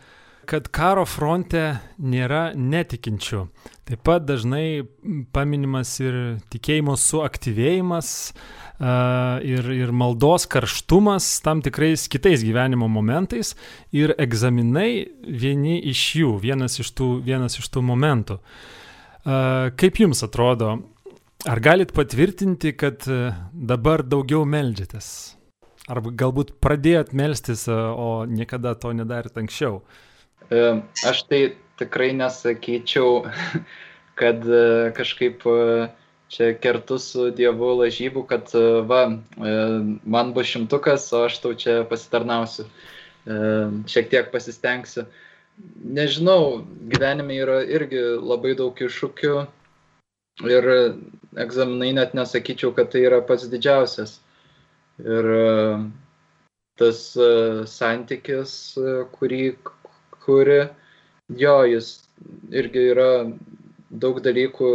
[0.48, 3.44] kad karo fronte nėra netikinčių.
[3.86, 4.82] Taip pat dažnai
[5.34, 6.18] paminimas ir
[6.52, 8.10] tikėjimo suaktyvėjimas
[9.46, 13.54] ir, ir maldos karštumas tam tikrais kitais gyvenimo momentais
[13.94, 18.40] ir egzaminai vieni iš jų, vienas iš tų, vienas iš tų momentų.
[19.78, 20.72] Kaip jums atrodo,
[21.46, 23.06] ar galit patvirtinti, kad
[23.52, 25.41] dabar daugiau melžiatės?
[25.92, 29.82] Arba galbūt pradėjot melstis, o niekada to nedarėt anksčiau?
[30.48, 30.60] E,
[31.08, 31.40] aš tai
[31.80, 33.26] tikrai nesakyčiau,
[34.20, 35.58] kad e, kažkaip e,
[36.32, 38.54] čia kertu su Dievu lažybų, kad
[38.88, 39.02] va,
[40.16, 42.64] man bus šimtukas, o aš tau čia pasitarnausiu,
[43.92, 45.04] šiek tiek pasistengsiu.
[45.84, 49.34] Nežinau, gyvenime yra irgi labai daug iššūkių
[50.48, 50.70] ir
[51.44, 54.21] egzaminai net nesakyčiau, kad tai yra pats didžiausias.
[55.00, 55.90] Ir e,
[56.76, 57.30] tas e,
[57.66, 59.56] santykis, e, kurį
[60.22, 60.60] kuri,
[61.42, 61.88] jo, jis
[62.52, 63.08] irgi yra
[63.90, 64.70] daug dalykų,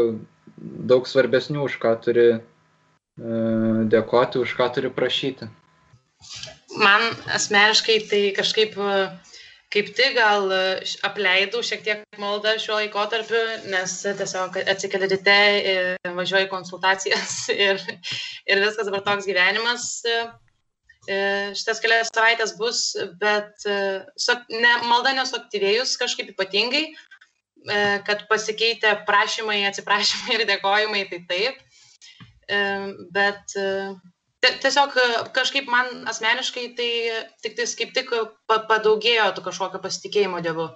[0.89, 2.27] daug svarbesnių, už ką turi
[3.17, 5.47] dėkoti, už ką turi prašyti.
[6.77, 8.75] Man asmeniškai tai kažkaip
[9.73, 10.51] kaip tik gal
[11.08, 15.38] apleidau šiek tiek maldą šiuo laikotarpiu, nes tiesiog atsikeli ryte
[16.17, 17.82] važiuoju konsultacijas ir,
[18.47, 19.89] ir viskas dabar toks gyvenimas.
[21.08, 22.82] Šitas kelias savaitės bus,
[23.21, 26.89] bet ne, malda nesuaktyvėjus kažkaip ypatingai,
[28.08, 31.63] kad pasikeitė prašymai, atsiprašymai ir dėkojimai, tai taip.
[33.15, 33.56] Bet
[34.45, 36.89] Tiesiog e, kažkaip man asmeniškai tai
[37.41, 38.12] tik tais kaip tik
[38.50, 40.67] padaugėjo to kažkokio pasitikėjimo Dievu.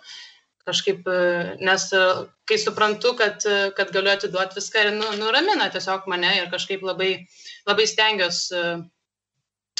[0.65, 1.19] Kažkaip, e,
[1.61, 2.01] nes e,
[2.49, 3.45] kai suprantu, kad,
[3.77, 7.11] kad galiu atiduoti viską ir nu, nuramina tiesiog mane ir kažkaip labai,
[7.69, 8.65] labai stengiuosi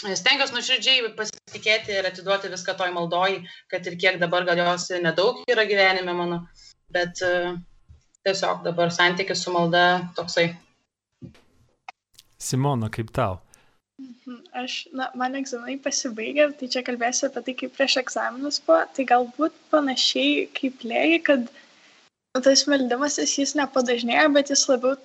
[0.02, 5.44] stengiuosi nuoširdžiai pasitikėti ir atiduoti viską toj maldoj, kad ir kiek dabar gal jos nedaug
[5.50, 6.42] yra gyvenime mano,
[6.90, 7.22] bet
[8.26, 9.86] tiesiog dabar santykis su malda
[10.18, 10.50] toksai.
[12.42, 13.38] Simona, kaip tau?
[14.00, 14.38] Mhm.
[14.64, 19.06] Aš, na, man egzaminai pasibaigė, tai čia kalbėsiu apie tai, kaip prieš egzaminus buvo, tai
[19.12, 21.48] galbūt panašiai kaip lėjai, kad
[22.48, 24.96] tas meldimasis jis nepadažnėjo, bet jis labiau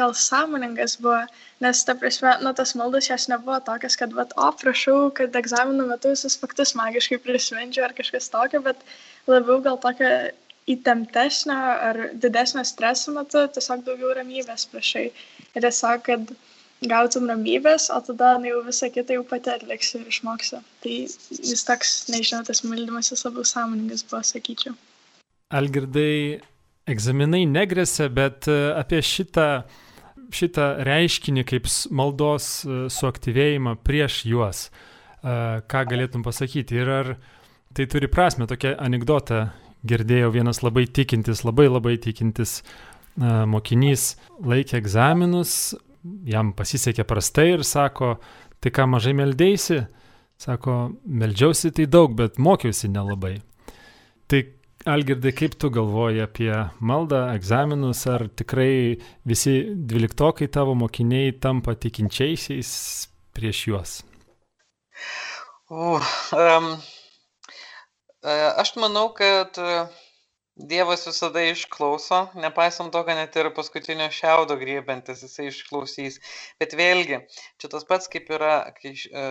[0.00, 1.20] gal sąmoningas buvo,
[1.64, 5.88] nes ta prasme, nu, tas maldas jos nebuvo tokias, kad, va, o, prašau, kad egzaminų
[5.90, 8.84] metu visus faktus magiškai prisiminčiau ar kažkas tokio, bet
[9.30, 10.12] labiau gal tokio
[10.70, 15.08] įtemptesnio ar didesnio streso metu tiesiog daugiau ramybės prašai.
[15.56, 16.32] Ir tiesiog, kad
[16.88, 20.60] gautum ramybės, o tada na, jau visą kitą jau pati atliksi ir išmoksi.
[20.84, 24.76] Tai jis toks, nežinau, tas maldymas jis labiau sąmoningas buvo, sakyčiau.
[25.52, 26.40] Algirdai,
[26.90, 29.48] egzaminai negresia, bet e, apie šitą,
[30.34, 35.34] šitą reiškinį kaip maldos e, suaktyvėjimą prieš juos, e,
[35.70, 37.12] ką galėtum pasakyti ir ar
[37.76, 39.50] tai turi prasme, tokia anegdota
[39.86, 42.60] girdėjau, vienas labai tikintis, labai labai tikintis
[43.20, 44.14] mokinys
[44.46, 45.74] laikė egzaminus,
[46.28, 48.14] jam pasisekė prastai ir sako,
[48.60, 49.82] tai ką mažai meldėsi,
[50.40, 53.36] sako, meldžiausi tai daug, bet mokiausi nelabai.
[54.30, 54.42] Tai
[54.88, 58.96] Algirdai, kaip tu galvoji apie maldą, egzaminus, ar tikrai
[59.28, 62.70] visi dvyliktokai tavo mokiniai tampa tikinčiaisiais
[63.36, 63.92] prieš juos?
[65.68, 66.00] Uh,
[66.32, 66.70] um,
[68.24, 69.99] aš manau, kad uh,
[70.68, 76.18] Dievas visada išklauso, nepaisant to, kad net ir paskutinio šiaudo griebiantis jisai išklausys.
[76.60, 77.20] Bet vėlgi,
[77.60, 79.22] čia tas pats kaip yra, kai e,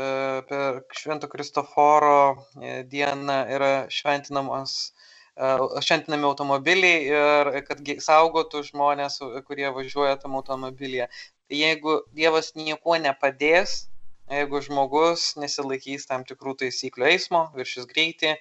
[0.50, 5.52] per Švento Kristoforo e, dieną yra šventinamos e,
[5.86, 11.12] šventinami automobiliai ir kad saugotų žmonės, kurie važiuoja tam automobilyje.
[11.50, 13.84] Tai jeigu Dievas niekuo nepadės,
[14.30, 18.36] jeigu žmogus nesilaikys tam tikrų taisyklių eismo, viršis greitį,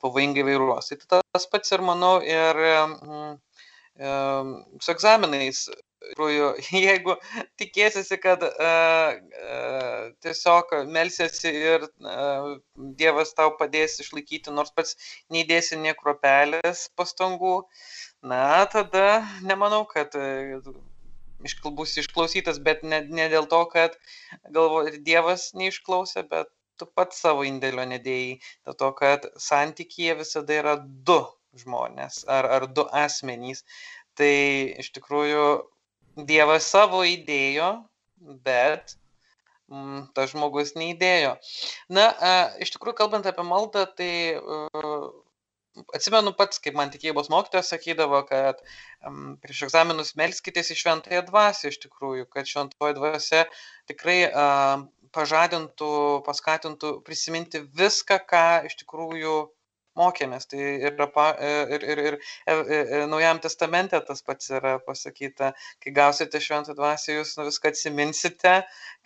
[0.00, 0.90] pavojingai vairuos.
[0.90, 3.38] Tai tas pats ir manau ir mm,
[4.80, 5.68] su egzaminais.
[6.00, 6.46] Tikrųjų,
[6.88, 7.14] jeigu
[7.60, 12.54] tikėsiesi, kad uh, uh, tiesiog melsiesi ir uh,
[13.00, 14.96] Dievas tau padės išlaikyti, nors pats
[15.34, 17.58] neįdėsi nie kropelės pastangų,
[18.32, 19.04] na, tada
[19.44, 20.72] nemanau, kad uh,
[21.76, 24.00] bus išklausytas, bet ne, ne dėl to, kad
[24.48, 26.48] galvoju, Dievas neišklausė, bet
[26.80, 31.20] tu pats savo indėlio nedėjai, dėl to, kad santykyje visada yra du
[31.62, 33.64] žmonės ar, ar du asmenys.
[34.18, 34.32] Tai
[34.82, 35.44] iš tikrųjų
[36.26, 37.70] Dievas savo įdėjo,
[38.44, 38.96] bet
[39.70, 41.36] mm, tas žmogus neįdėjo.
[41.96, 45.06] Na, a, iš tikrųjų, kalbant apie maldą, tai uh,
[45.94, 48.60] atsimenu pats, kaip man tikėjimos mokytojas sakydavo, kad
[49.06, 53.44] um, prieš egzaminus melskitės į šventąją dvasę iš tikrųjų, kad šventoji dvasė
[53.90, 54.82] tikrai uh,
[55.16, 55.92] pažadintų,
[56.26, 59.36] paskatintų prisiminti viską, ką iš tikrųjų
[59.98, 60.46] mokėmės.
[60.50, 65.92] Tai e, ir, ir, ir, ir e, e, Naujam testamente tas pats yra pasakyta, kai
[65.96, 68.54] gausite šventą dvasę, jūs nu, viską atsiminsite,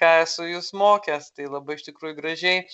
[0.01, 1.31] ką esu jūs mokęs.
[1.35, 2.64] Tai labai iš tikrųjų gražiai,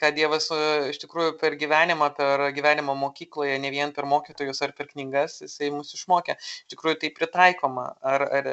[0.00, 0.48] ką Dievas
[0.90, 5.70] iš tikrųjų per gyvenimą, per gyvenimo mokykloje, ne vien per mokytojus ar per knygas, jisai
[5.74, 6.36] mus išmokė.
[6.38, 7.88] Iš tikrųjų tai pritaikoma.
[8.12, 8.50] Ar, ar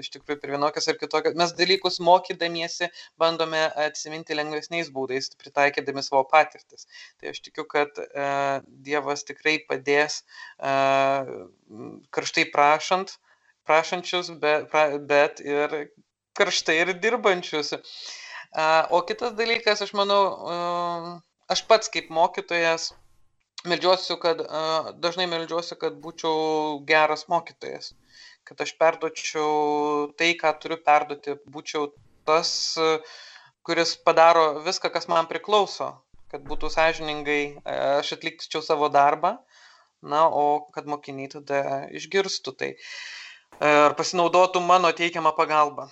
[0.00, 1.36] iš tikrųjų per vienokias ar kitokias.
[1.38, 2.88] Mes dalykus mokydamiesi
[3.20, 6.86] bandome atsiminti lengvesniais būdais, pritaikydami savo patirtis.
[7.20, 7.98] Tai aš tikiu, kad
[8.86, 10.22] Dievas tikrai padės
[12.16, 13.16] karštai prašant,
[13.68, 14.72] prašančius, bet,
[15.08, 15.76] bet ir
[16.38, 17.74] karštai ir dirbančius.
[18.92, 20.22] O kitas dalykas, aš manau,
[21.52, 22.90] aš pats kaip mokytojas
[23.62, 24.40] Meldžiuosi, kad
[24.98, 27.92] dažnai meldžiuosi, kad būčiau geras mokytojas,
[28.48, 31.92] kad aš perduočiau tai, ką turiu perduoti, būčiau
[32.26, 32.50] tas,
[33.62, 35.92] kuris padaro viską, kas man priklauso,
[36.32, 39.36] kad būtų sąžiningai, e, aš atlikčiau savo darbą,
[40.02, 41.60] na, o kad mokiniai tada
[41.94, 42.72] išgirstų tai
[43.62, 45.86] ir pasinaudotų mano teikiamą pagalbą.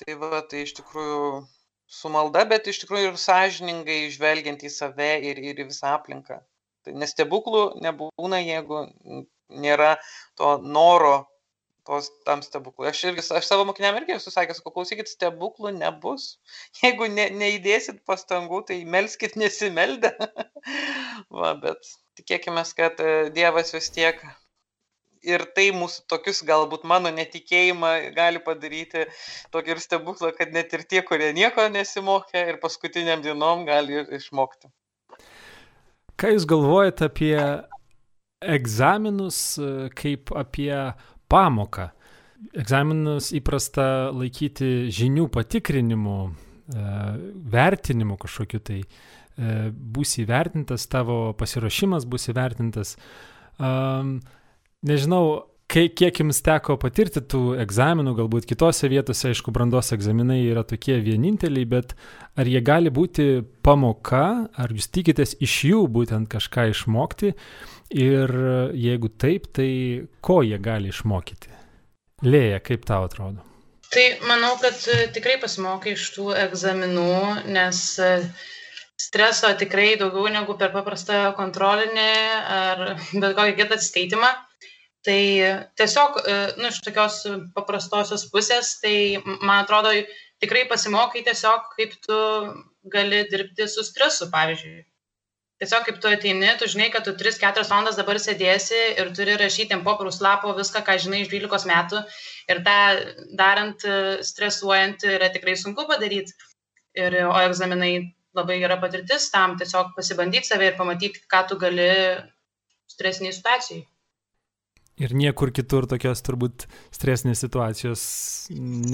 [0.00, 1.20] Tai va, tai iš tikrųjų
[1.98, 6.40] su malda, bet iš tikrųjų ir sąžiningai žvelgiant į save ir, ir į visą aplinką.
[6.84, 8.82] Tai nestebuklų nebūna, jeigu
[9.48, 9.96] nėra
[10.38, 11.16] to noro
[11.86, 12.88] tos tam stebuklui.
[12.90, 16.36] Aš irgi, aš savo mokiniam irgi esu sakęs, sakau, klausykit, stebuklų nebus.
[16.82, 20.12] Jeigu ne, neįdėsit pastangų, tai melskit nesimeldę.
[21.38, 24.20] Va, bet tikėkime, kad e, Dievas vis tiek
[25.26, 29.06] ir tai mūsų tokius galbūt mano netikėjimą gali padaryti
[29.54, 34.70] tokį ir stebuklą, kad net ir tie, kurie nieko nesimokė ir paskutiniam dienom gali išmokti.
[36.16, 37.34] Ką Jūs galvojate apie
[38.40, 40.72] egzaminus e, kaip apie
[41.32, 41.90] pamoką.
[42.56, 46.86] Egzaminus įprasta laikyti žinių patikrinimu, e,
[47.56, 48.80] vertinimu kažkokiu tai.
[48.82, 52.96] E, bus įvertintas, tavo pasiruošimas bus įvertintas.
[54.86, 55.26] Nežinau,
[55.68, 61.66] kiek jums teko patirti tų egzaminų, galbūt kitose vietose, aišku, brandos egzaminai yra tokie vieninteliai,
[61.68, 61.94] bet
[62.38, 67.34] ar jie gali būti pamoka, ar jūs tikitės iš jų būtent kažką išmokti
[67.90, 68.32] ir
[68.74, 71.52] jeigu taip, tai ko jie gali išmokyti?
[72.26, 73.44] Lėja, kaip tau atrodo?
[73.92, 77.10] Tai manau, kad e, tikrai pasimokai iš tų egzaminų,
[77.54, 78.10] nes e,
[79.00, 82.08] streso tikrai daugiau negu per paprastą kontrolinį
[82.56, 82.82] ar
[83.22, 84.32] bet kokį kitą atskaitimą.
[85.06, 85.20] Tai
[85.78, 87.20] tiesiog, e, nu, iš tokios
[87.54, 89.94] paprastosios pusės, tai man atrodo,
[90.42, 92.18] tikrai pasimokai tiesiog, kaip tu
[92.90, 94.82] gali dirbti su stresu, pavyzdžiui
[95.62, 99.38] tiesiog kaip tu ateini tu žinai kad tu tris keturias valandas dabar sėdėsi ir turi
[99.40, 102.02] rašyti ant popieriaus lapo viską ką žinai iš dvylikos metų
[102.52, 102.76] ir tą
[103.40, 103.88] darant
[104.30, 106.32] stresuojant yra tikrai sunku padaryt
[106.96, 107.92] ir o egzaminai
[108.36, 111.90] labai gera patirtis tam tiesiog pasibandyt save ir pamatyt ką tu gali
[112.92, 113.84] stresiniai situacijai
[114.96, 116.64] Ir niekur kitur tokios turbūt
[116.94, 118.02] stresinės situacijos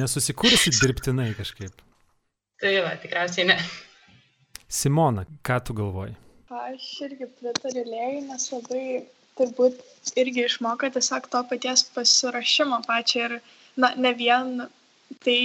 [0.00, 1.76] nesusikursi dirbtinai kažkaip.
[2.62, 3.56] Tai va, tikriausiai ne.
[4.66, 6.16] Simona, ką tu galvoji?
[6.52, 8.86] Aš irgi pritariu lėjai, nes labai
[9.38, 9.78] turbūt
[10.20, 13.34] irgi išmoko tiesiog to paties pasirašymo pačią ir,
[13.80, 14.66] na, ne vien,
[15.24, 15.38] tai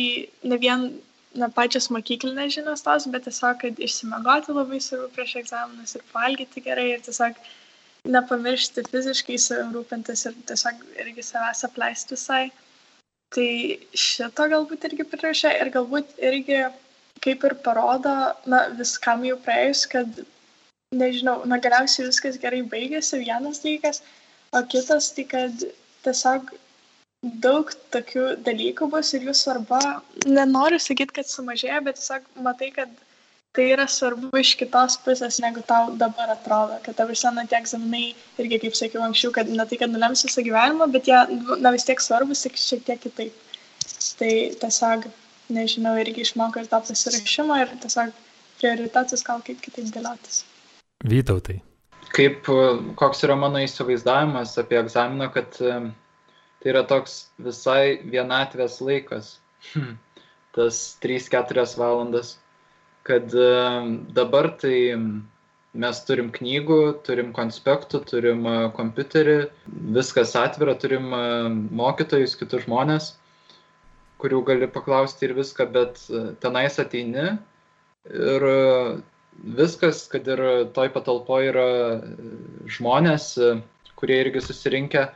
[0.44, 0.84] ne vien,
[1.40, 6.66] na, pačios mokyklinės žinios tos, bet tiesiog, kad išsimegoti labai svarbu prieš egzaminus ir valgyti
[6.68, 7.40] gerai ir tiesiog
[8.18, 12.46] nepamiršti fiziškai savim rūpintis ir tiesiog irgi savęs apleisti visai.
[13.36, 13.52] Tai
[14.08, 16.66] šito galbūt irgi prirašė ir galbūt irgi
[17.24, 18.18] kaip ir parodo,
[18.52, 20.26] na, viskam jau praėjus, kad
[20.96, 24.00] nežinau, na galiausiai viskas gerai baigėsi, vienas dalykas,
[24.56, 25.66] o kitas tai, kad
[26.06, 26.54] tiesiog
[27.44, 29.82] daug tokių dalykų bus ir jų svarba,
[30.26, 32.94] nenoriu sakyti, kad sumažėja, bet tiesiog matai, kad
[33.58, 38.14] tai yra svarbu iš kitos pusės, negu tau dabar atrodo, kad tavo visą tie egzaminai
[38.40, 41.20] irgi, kaip sakiau anksčiau, kad ne tai, kad nulems visą gyvenimą, bet jie
[41.64, 43.46] na, vis tiek svarbus, tik šiek tiek kitaip.
[44.18, 45.10] Tai tiesiog,
[45.58, 48.14] nežinau, irgi išmokau ir tą pasirašymą ir tiesiog
[48.62, 50.46] prioritetus gal kaip kitaip dėliotis.
[51.06, 51.60] Vytautai.
[52.16, 52.48] Kaip,
[52.98, 59.36] koks yra mano įsivaizdavimas apie egzaminą, kad tai yra toks visai vienatvės laikas.
[60.58, 62.38] Tas 3-4 valandas.
[63.06, 63.30] Kad
[64.18, 64.80] dabar tai
[65.78, 69.38] mes turim knygų, turim konspektų, turim kompiuterį,
[69.94, 71.14] viskas atvira, turim
[71.78, 73.12] mokytojus, kitus žmonės,
[74.18, 76.02] kurių gali paklausti ir viską, bet
[76.42, 77.36] tenais ateini
[78.10, 78.48] ir
[79.44, 80.42] viskas, kad ir
[80.76, 81.70] toj patalpoje yra
[82.72, 83.32] žmonės,
[83.98, 85.08] kurie irgi susirinkę,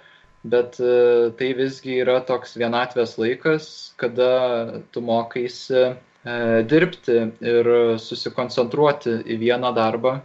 [0.43, 3.67] bet e, tai visgi yra toks vienatvės laikas,
[4.01, 5.93] kada tu mokaisi e,
[6.69, 10.19] dirbti ir susikoncentruoti į vieną darbą,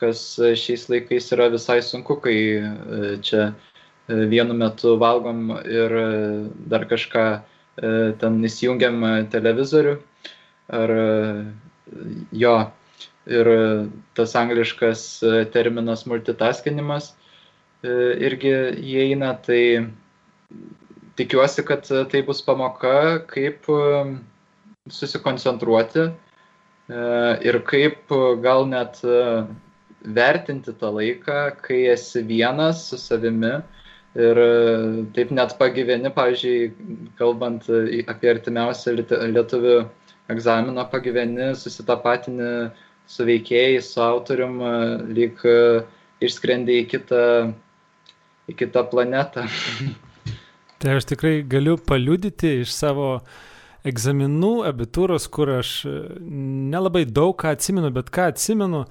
[0.00, 3.52] kas šiais laikais yra visai sunku, kai e, čia
[4.10, 5.92] vienu metu valgom ir
[6.66, 7.26] dar kažką
[8.18, 9.92] ten įsijungiam televizorių
[10.74, 10.92] ar
[12.34, 12.54] jo.
[13.30, 13.48] Ir
[14.18, 15.02] tas angliškas
[15.54, 17.12] terminas multitaskinimas
[17.80, 17.92] E,
[18.28, 19.88] irgi įeina, tai
[21.16, 23.78] tikiuosi, kad tai bus pamoka, kaip e,
[24.92, 26.10] susikoncentruoti e,
[27.48, 28.12] ir kaip
[28.44, 29.00] gal net
[30.04, 33.54] vertinti tą laiką, kai esi vienas su savimi
[34.28, 34.42] ir
[35.16, 36.70] taip net pagyveni, pavyzdžiui,
[37.16, 37.64] kalbant
[38.12, 39.76] apie artimiausią lietuvių
[40.34, 42.52] egzaminą, pagyveni, susitapatini
[43.10, 44.60] su veikėjais, su autorium,
[45.10, 45.42] lyg
[46.22, 47.24] išskrendi į kitą
[48.50, 49.46] į kitą planetą.
[50.80, 53.10] Tai aš tikrai galiu paliudyti iš savo
[53.86, 55.94] egzaminų, abitūros, kur aš e,
[56.72, 58.84] nelabai daug ką atsimenu, bet ką atsimenu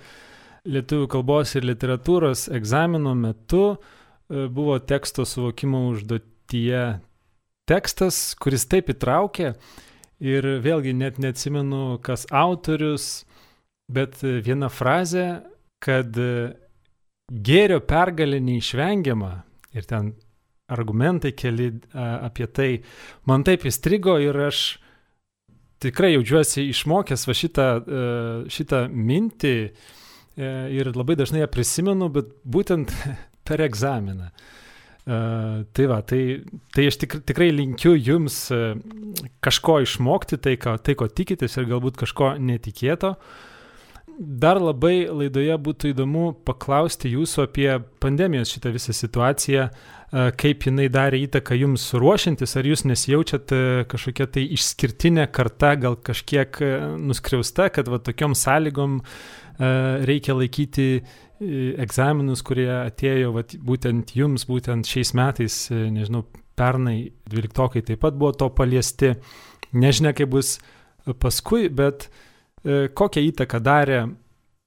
[0.70, 6.84] lietuvių kalbos ir literatūros egzamino metu e, buvo teksto suvokimo užduotyje
[7.70, 9.53] tekstas, kuris taip įtraukė
[10.22, 13.26] ir vėlgi net neatsimenu, kas autorius,
[13.89, 15.27] bet viena frazė,
[15.83, 16.17] kad
[17.29, 19.31] gėrio pergalė neišvengiama
[19.77, 20.13] ir ten
[20.69, 22.69] argumentai keli apie tai,
[23.29, 24.77] man taip įstrigo ir aš
[25.81, 27.67] tikrai jaučiuosi išmokęs va šitą,
[28.51, 29.55] šitą mintį
[30.75, 32.93] ir labai dažnai ją prisimenu, bet būtent
[33.47, 34.29] per egzaminą.
[35.09, 36.21] Tai va, tai,
[36.75, 38.43] tai aš tik, tikrai linkiu jums
[39.41, 43.15] kažko išmokti, tai, ko, tai ko tikitės ir galbūt kažko netikėto.
[43.15, 43.47] Uh,
[44.20, 47.70] dar labai laidoje būtų įdomu paklausti jūsų apie
[48.03, 53.61] pandemijos šitą visą situaciją, e, kaip jinai darė įtaką jums ruošiantis, ar jūs nesijaučiat e,
[53.89, 59.01] kažkokia tai išskirtinė karta, gal kažkiek e, nuskriausta, kad va tokiom sąlygom
[59.59, 60.84] reikia laikyti
[61.84, 66.22] egzaminus, kurie atėjo va, būtent jums, būtent šiais metais, nežinau,
[66.55, 69.17] pernai dvyliktokai taip pat buvo to paliesti.
[69.76, 70.53] Nežinia, kaip bus
[71.20, 72.24] paskui, bet uh,
[72.64, 74.03] kokią įtaką darė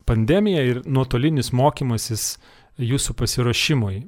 [0.09, 2.37] pandemija ir nuotolinis mokymasis
[2.81, 4.03] jūsų pasiruošimui?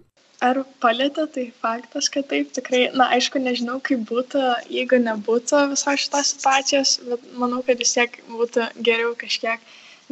[0.44, 6.02] Ar palėtė, tai faktas, kad taip, tikrai, na, aišku, nežinau, kaip būtų, jeigu nebūtų visos
[6.02, 9.62] šitos situacijos, bet manau, kad vis tiek būtų geriau kažkiek.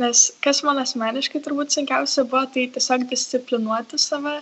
[0.01, 4.39] Nes kas man asmeniškai turbūt sunkiausia buvo, tai tiesiog disciplinuoti save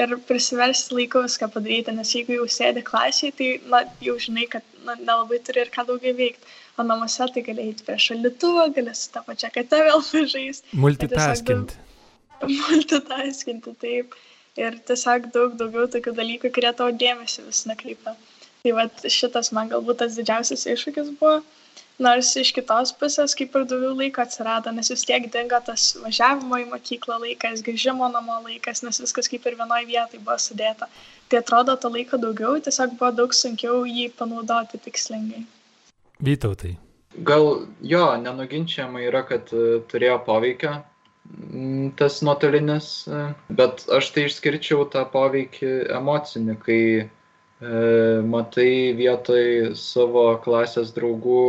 [0.00, 4.66] ir prisiversti laiku viską padaryti, nes jeigu jau sėdi klasėje, tai, na, jau žinai, kad
[4.84, 8.94] na, nelabai turi ir ką daugiau veikti o namuose tai gali eiti prie šaldytuvo, gali
[8.98, 10.78] su tą pačią katę vėl pažaisti.
[10.84, 11.80] Multitaskinti.
[12.60, 14.16] Multitaskinti, taip.
[14.60, 18.14] Ir tiesiog daug daugiau tokių dalykų, kurie tavo dėmesį vis nekreipia.
[18.62, 18.84] Tai va
[19.16, 21.40] šitas man galbūt tas didžiausias iššūkis buvo.
[22.02, 26.58] Nors iš kitos pusės kaip ir daugiau laiko atsirado, nes vis tiek dingo tas važiavimo
[26.58, 30.88] į mokyklą laikas, grįžimo namo laikas, nes viskas kaip ir vienoje vietoje buvo sudėta.
[31.30, 35.44] Tai atrodo, to laiko daugiau, tiesiog buvo daug sunkiau jį panaudoti tikslingai.
[36.26, 36.72] Vytautai.
[37.22, 37.46] Gal
[37.86, 40.72] jo, nenuginčiamai yra, kad e, turėjo poveikio
[41.96, 43.20] tas nuotolinis, e,
[43.54, 47.06] bet aš tai išskirčiau tą poveikį emocinį, kai e,
[48.34, 51.44] matai vietoj savo klasės draugų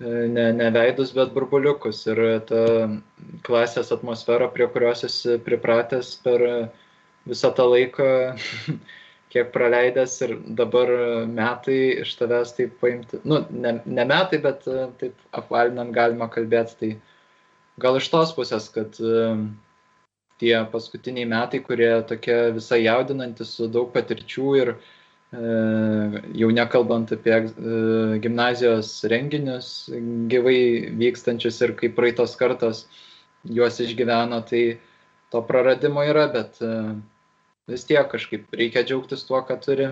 [0.00, 2.04] ne, ne veidus, bet burbuliukus.
[2.12, 2.62] Ir ta
[3.46, 6.44] klasės atmosfera, prie kurios esi pripratęs per
[7.28, 8.08] visą tą laiką
[9.32, 10.90] kiek praleidęs ir dabar
[11.28, 16.76] metai iš tavęs taip paimti, nu, ne, ne metai, bet e, taip apvalinant galima kalbėti,
[16.80, 16.90] tai
[17.82, 19.26] gal iš tos pusės, kad e,
[20.40, 24.74] tie paskutiniai metai, kurie tokie visai jaudinantis su daug patirčių ir
[25.32, 27.36] jau nekalbant apie
[28.24, 29.90] gimnazijos renginius
[30.32, 32.86] gyvai vykstančius ir kaip praeitos kartos
[33.44, 34.78] juos išgyveno, tai
[35.28, 36.56] to praradimo yra, bet
[37.68, 39.90] vis tiek kažkaip reikia džiaugtis tuo, ką turi,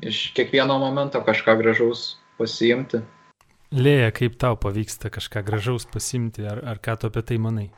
[0.00, 3.02] iš kiekvieno momento kažką gražaus pasiimti.
[3.74, 7.68] Lėja, kaip tau pavyksta kažką gražaus pasimti, ar, ar ką tu apie tai manai?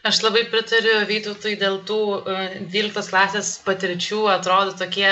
[0.00, 5.10] Aš labai pritariu Vytautui dėl tų 12 e, klasės patirčių, atrodo tokie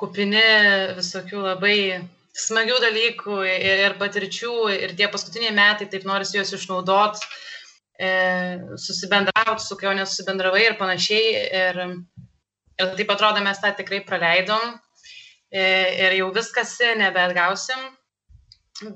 [0.00, 0.44] kupini
[0.96, 1.80] visokių labai
[2.32, 4.52] smagių dalykų ir, ir patirčių.
[4.72, 7.20] Ir tie paskutiniai metai, taip norisi juos išnaudot,
[8.00, 8.12] e,
[8.80, 11.42] susibendrauti su jau nesusibendravai ir panašiai.
[11.60, 11.80] Ir,
[12.80, 14.78] ir taip atrodo, mes tą tikrai praleidom.
[15.52, 15.66] E,
[16.06, 17.84] ir jau viskas nebeatgausim.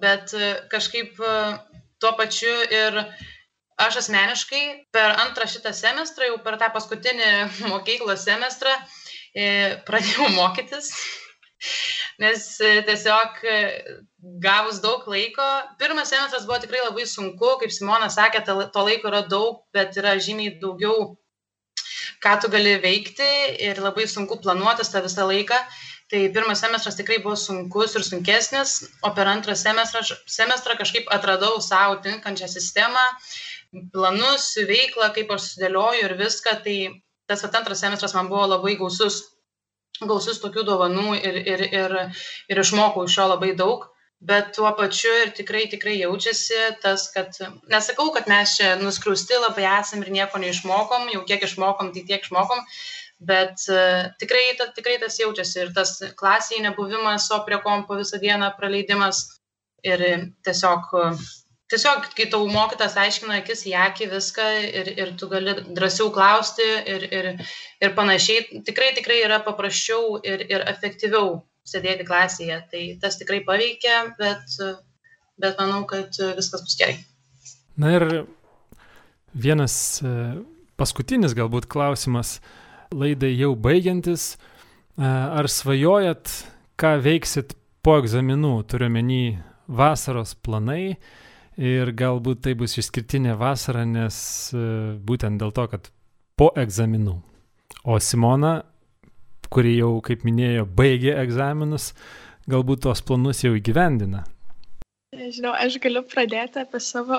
[0.00, 0.32] Bet
[0.72, 1.20] kažkaip
[2.00, 3.02] tuo pačiu ir
[3.87, 4.62] aš asmeniškai
[4.95, 7.31] per antrą šitą semestrą, jau per tą paskutinį
[7.72, 8.76] mokyklos semestrą,
[9.35, 9.47] e,
[9.89, 10.93] pradėjau mokytis,
[12.20, 12.47] nes
[12.89, 13.41] tiesiog
[14.45, 15.47] gavus daug laiko,
[15.81, 20.16] pirmas semestras buvo tikrai labai sunku, kaip Simona sakė, to laiko yra daug, bet yra
[20.20, 21.14] žymiai daugiau,
[22.24, 23.31] ką tu gali veikti
[23.68, 25.61] ir labai sunku planuotis tą visą laiką.
[26.11, 28.70] Tai pirmas semestras tikrai buvo sunkus ir sunkesnis,
[29.07, 33.05] o per antrą semestrą, semestrą kažkaip atradau savo tinkančią sistemą,
[33.94, 36.76] planus, veiklą, kaip aš sudėlioju ir viską, tai
[37.30, 39.22] tas antras semestras man buvo labai gausus,
[40.00, 41.96] gausus tokių dovanų ir, ir, ir,
[42.50, 43.86] ir išmokau iš jo labai daug.
[44.20, 47.32] Bet tuo pačiu ir tikrai, tikrai jaučiasi tas, kad
[47.72, 52.26] nesakau, kad mes čia nuskriausti labai esam ir nieko neišmokom, jau kiek išmokom, tai tiek
[52.26, 52.60] išmokom,
[53.30, 58.20] bet uh, tikrai, ta, tikrai tas jaučiasi ir tas klasėje nebuvimas, o prie kompo visą
[58.20, 59.22] dieną praleidimas
[59.88, 60.04] ir
[60.44, 60.92] tiesiog,
[61.70, 66.66] tiesiog kai tau mokytas aiškina akis į akį viską ir, ir tu gali drąsiau klausti
[66.66, 67.28] ir, ir,
[67.80, 71.40] ir panašiai, tikrai, tikrai yra paprasčiau ir, ir efektyviau
[71.70, 72.58] sėdėti klasėje.
[72.72, 74.58] Tai tas tikrai paveikia, bet,
[75.40, 76.98] bet manau, kad viskas bus gerai.
[77.80, 78.06] Na ir
[79.32, 80.14] vienas e,
[80.80, 82.40] paskutinis galbūt klausimas.
[82.90, 84.34] Laidai jau baigiantis,
[84.98, 86.32] ar svajojat,
[86.80, 87.54] ką veiksit
[87.86, 89.22] po egzaminų, turiuomenį
[89.70, 90.96] vasaros planai
[91.61, 94.16] ir galbūt tai bus išskirtinė vasara, nes
[95.06, 95.90] būtent dėl to, kad
[96.40, 97.18] po egzaminų.
[97.84, 98.61] O Simona,
[99.52, 101.92] kuri jau, kaip minėjo, baigė egzaminus,
[102.50, 104.24] galbūt tuos planus jau įgyvendina.
[105.11, 107.16] Nežinau, aš galiu pradėti apie savo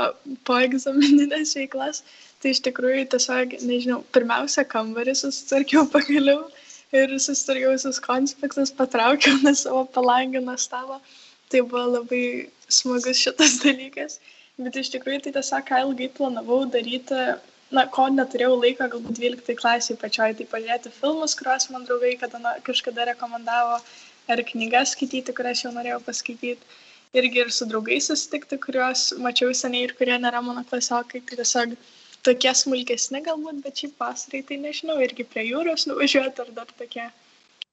[0.47, 2.05] poegzamininės veiklas.
[2.41, 6.45] Tai iš tikrųjų tiesiog, nežinau, pirmiausia, kambarį susitvarkiau pagaliau
[6.95, 11.01] ir susitvarkiau visus konspektus, patraukiau nuo savo palangio nuo stalo.
[11.51, 12.23] Tai buvo labai
[12.73, 14.19] smagus šitas dalykas.
[14.61, 17.21] Bet iš tikrųjų tai tiesiog ką ilgai planavau daryti,
[17.75, 22.41] na, ko neturėjau laiko, galbūt 12 klasiai pačioj, tai pažiūrėti filmus, kuriuos man draugai kada,
[22.43, 23.79] na, kažkada rekomendavo,
[24.31, 26.79] ar knygas skaityti, kurias jau norėjau paskaityti.
[27.17, 31.23] Irgi ir su draugais susitikti, kuriuos mačiau seniai ir kurie nėra mano klasiokai.
[31.27, 31.73] Tai tiesiog
[32.27, 37.09] tokie smulkesni galbūt, bet šiaip vasarai tai nežinau, irgi prie jūros nuvažiuoti ar dar tokie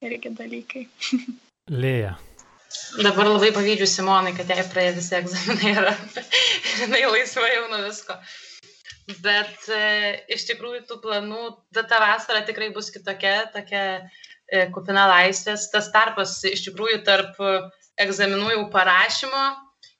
[0.02, 0.88] irgi dalykai.
[1.84, 2.16] Lėja.
[3.02, 5.94] Dabar labai pavydžiu Simonai, kad jai praėjo visi egzaminai yra.
[6.82, 8.16] Jinai laisva jau nuo visko.
[9.24, 9.84] Bet e,
[10.36, 11.44] iš tikrųjų tų planų,
[11.78, 15.70] ta vasara tikrai bus kitokia, tokia e, kupina laisvės.
[15.72, 17.40] Tas tarpas iš tikrųjų tarp
[18.04, 19.46] egzaminų jau parašymo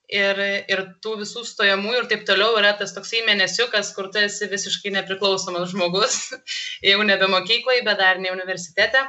[0.09, 4.49] ir, ir tų visų stojamųjų ir taip toliau yra tas toksai mėnesiukas, kur tu esi
[4.51, 6.19] visiškai nepriklausomas žmogus,
[6.89, 9.05] jau nebe mokyklai, bet dar ne universitete.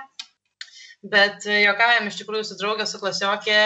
[1.01, 3.61] Bet jokavim iš tikrųjų su draugė, su klasiokė,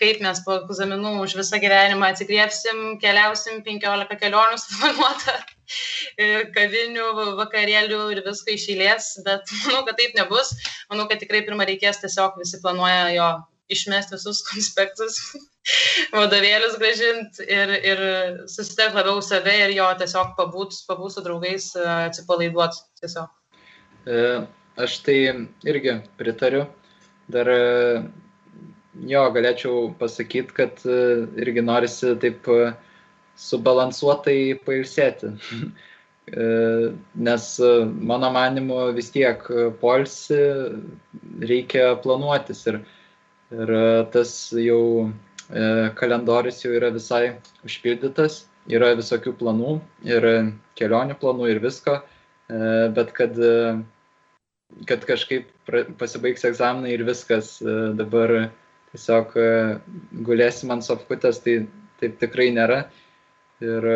[0.00, 5.34] kaip mes po egzaminų už visą gyvenimą atsikriepsim, keliausim 15 kelionių suplanuota,
[6.56, 10.54] kavinių, vakarėlių ir visko išėlės, bet manau, kad taip nebus.
[10.88, 13.28] Manau, kad tikrai pirmą reikės tiesiog visi planuoja jo
[13.70, 15.18] išmesti visus konspektus,
[16.14, 18.02] vadovėlius gražinti ir, ir
[18.48, 23.28] susitarti labiau save ir jo tiesiog pabūt, pabūt su draugais, atsipalaiduoti tiesiog.
[24.08, 24.24] E,
[24.78, 25.18] aš tai
[25.66, 26.66] irgi pritariu.
[27.30, 28.02] Dar e,
[29.10, 31.00] jo, galėčiau pasakyti, kad e,
[31.42, 32.48] irgi norisi taip
[33.40, 35.34] subalansuotai pailsėti.
[36.30, 37.44] Nes
[38.06, 39.40] mano manimu vis tiek
[39.80, 40.36] polsi
[41.42, 42.76] reikia planuotis ir
[43.50, 45.10] ir e, tas jau
[45.50, 50.26] e, kalendorius jau yra visai užpildytas, yra visokių planų ir
[50.78, 52.60] kelionių planų ir visko, e,
[52.96, 53.38] bet kad,
[54.88, 55.50] kad kažkaip
[56.00, 57.58] pasibaigs egzaminai ir viskas
[57.98, 58.50] dabar
[58.92, 59.34] tiesiog
[60.26, 61.62] gulėsim ant sofkutės, tai
[62.00, 62.84] taip tikrai nėra.
[63.60, 63.86] Ir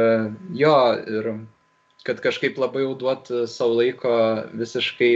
[0.54, 0.74] jo,
[1.08, 1.30] ir
[2.04, 4.12] kad kažkaip labai jau duot savo laiko
[4.52, 5.12] visiškai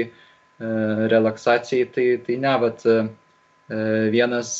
[1.12, 2.86] relaksacijai, tai, tai ne, bet
[4.14, 4.54] vienas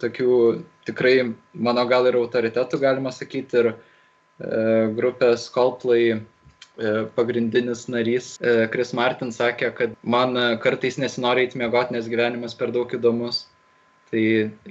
[0.00, 0.40] tokių
[0.88, 1.14] tikrai
[1.52, 3.72] mano gal ir autoritetų, galima sakyti, ir
[4.96, 6.22] grupės Coldplay
[7.16, 8.34] pagrindinis narys
[8.72, 13.42] Chris Martin sakė, kad man kartais nesinori eiti miegoti, nes gyvenimas per daug įdomus.
[14.10, 14.22] Tai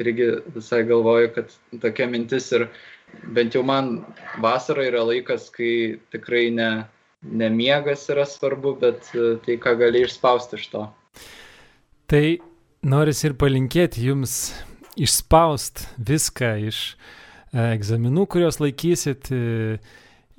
[0.01, 1.51] irgi visai galvoju, kad
[1.83, 2.65] tokia mintis ir
[3.35, 4.01] bent jau man
[4.43, 6.69] vasara yra laikas, kai tikrai ne,
[7.23, 10.85] ne miegas yra svarbu, bet e, tai, ką gali išspausti iš to.
[12.09, 12.23] Tai
[12.85, 14.51] noris ir palinkėti jums
[14.99, 19.41] išspaust viską iš e, egzaminų, kuriuos laikysit e,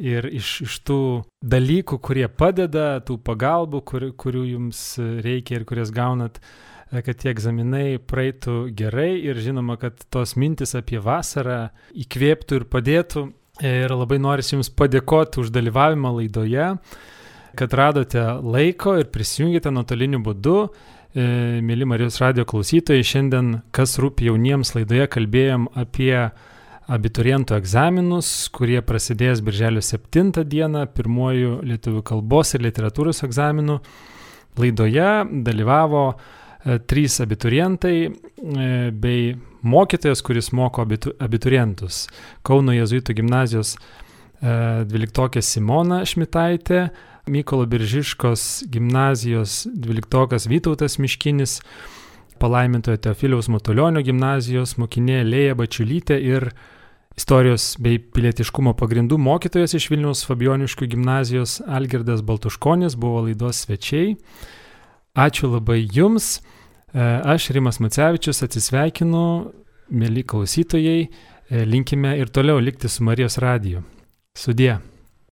[0.01, 1.03] ir iš, iš tų
[1.45, 6.41] dalykų, kurie padeda, tų pagalbų, kur, kurių jums reikia ir kurias gaunat
[6.91, 13.29] kad tie egzaminai praeitų gerai ir žinoma, kad tos mintis apie vasarą įkvėptų ir padėtų.
[13.61, 16.71] Ir labai noriu Jums padėkoti už dalyvavimą laidoje,
[17.61, 20.55] kad radote laiko ir prisijungėte nuotoliniu būdu.
[21.13, 21.27] E,
[21.61, 26.15] mėly Marijos radio klausytojai, šiandien, kas rūpi jauniems laidoje, kalbėjom apie
[26.91, 33.81] abiturientų egzaminus, kurie prasidės birželio 7 dieną, pirmojų lietuvių kalbos ir literatūros egzaminų.
[34.59, 35.11] Laidoje
[35.47, 36.05] dalyvavo
[36.65, 42.03] E, trys abiturientai e, bei mokytojas, kuris moko abiturientus.
[42.45, 46.91] Kauno Jėzuitų gimnazijos e, dvyliktokė Simona Šmitaitė,
[47.31, 51.61] Mykolo Biržiškos gimnazijos dvyliktokas Vytautas Miškinis,
[52.41, 56.51] palaimintojo Teofiliaus Motulionio gimnazijos mokinė Lėja Bačiulytė ir
[57.21, 64.15] istorijos bei pilietiškumo pagrindų mokytojas iš Vilniaus Fabioniškų gimnazijos Algirdas Baltuškonis buvo laidos svečiai.
[65.19, 66.39] Ačiū labai Jums.
[66.39, 69.25] E, aš, Rimas Macevičius, atsisveikinu,
[69.93, 73.85] mėly klausytojai, e, linkime ir toliau likti su Marijos radiju.
[74.35, 74.79] Sudie.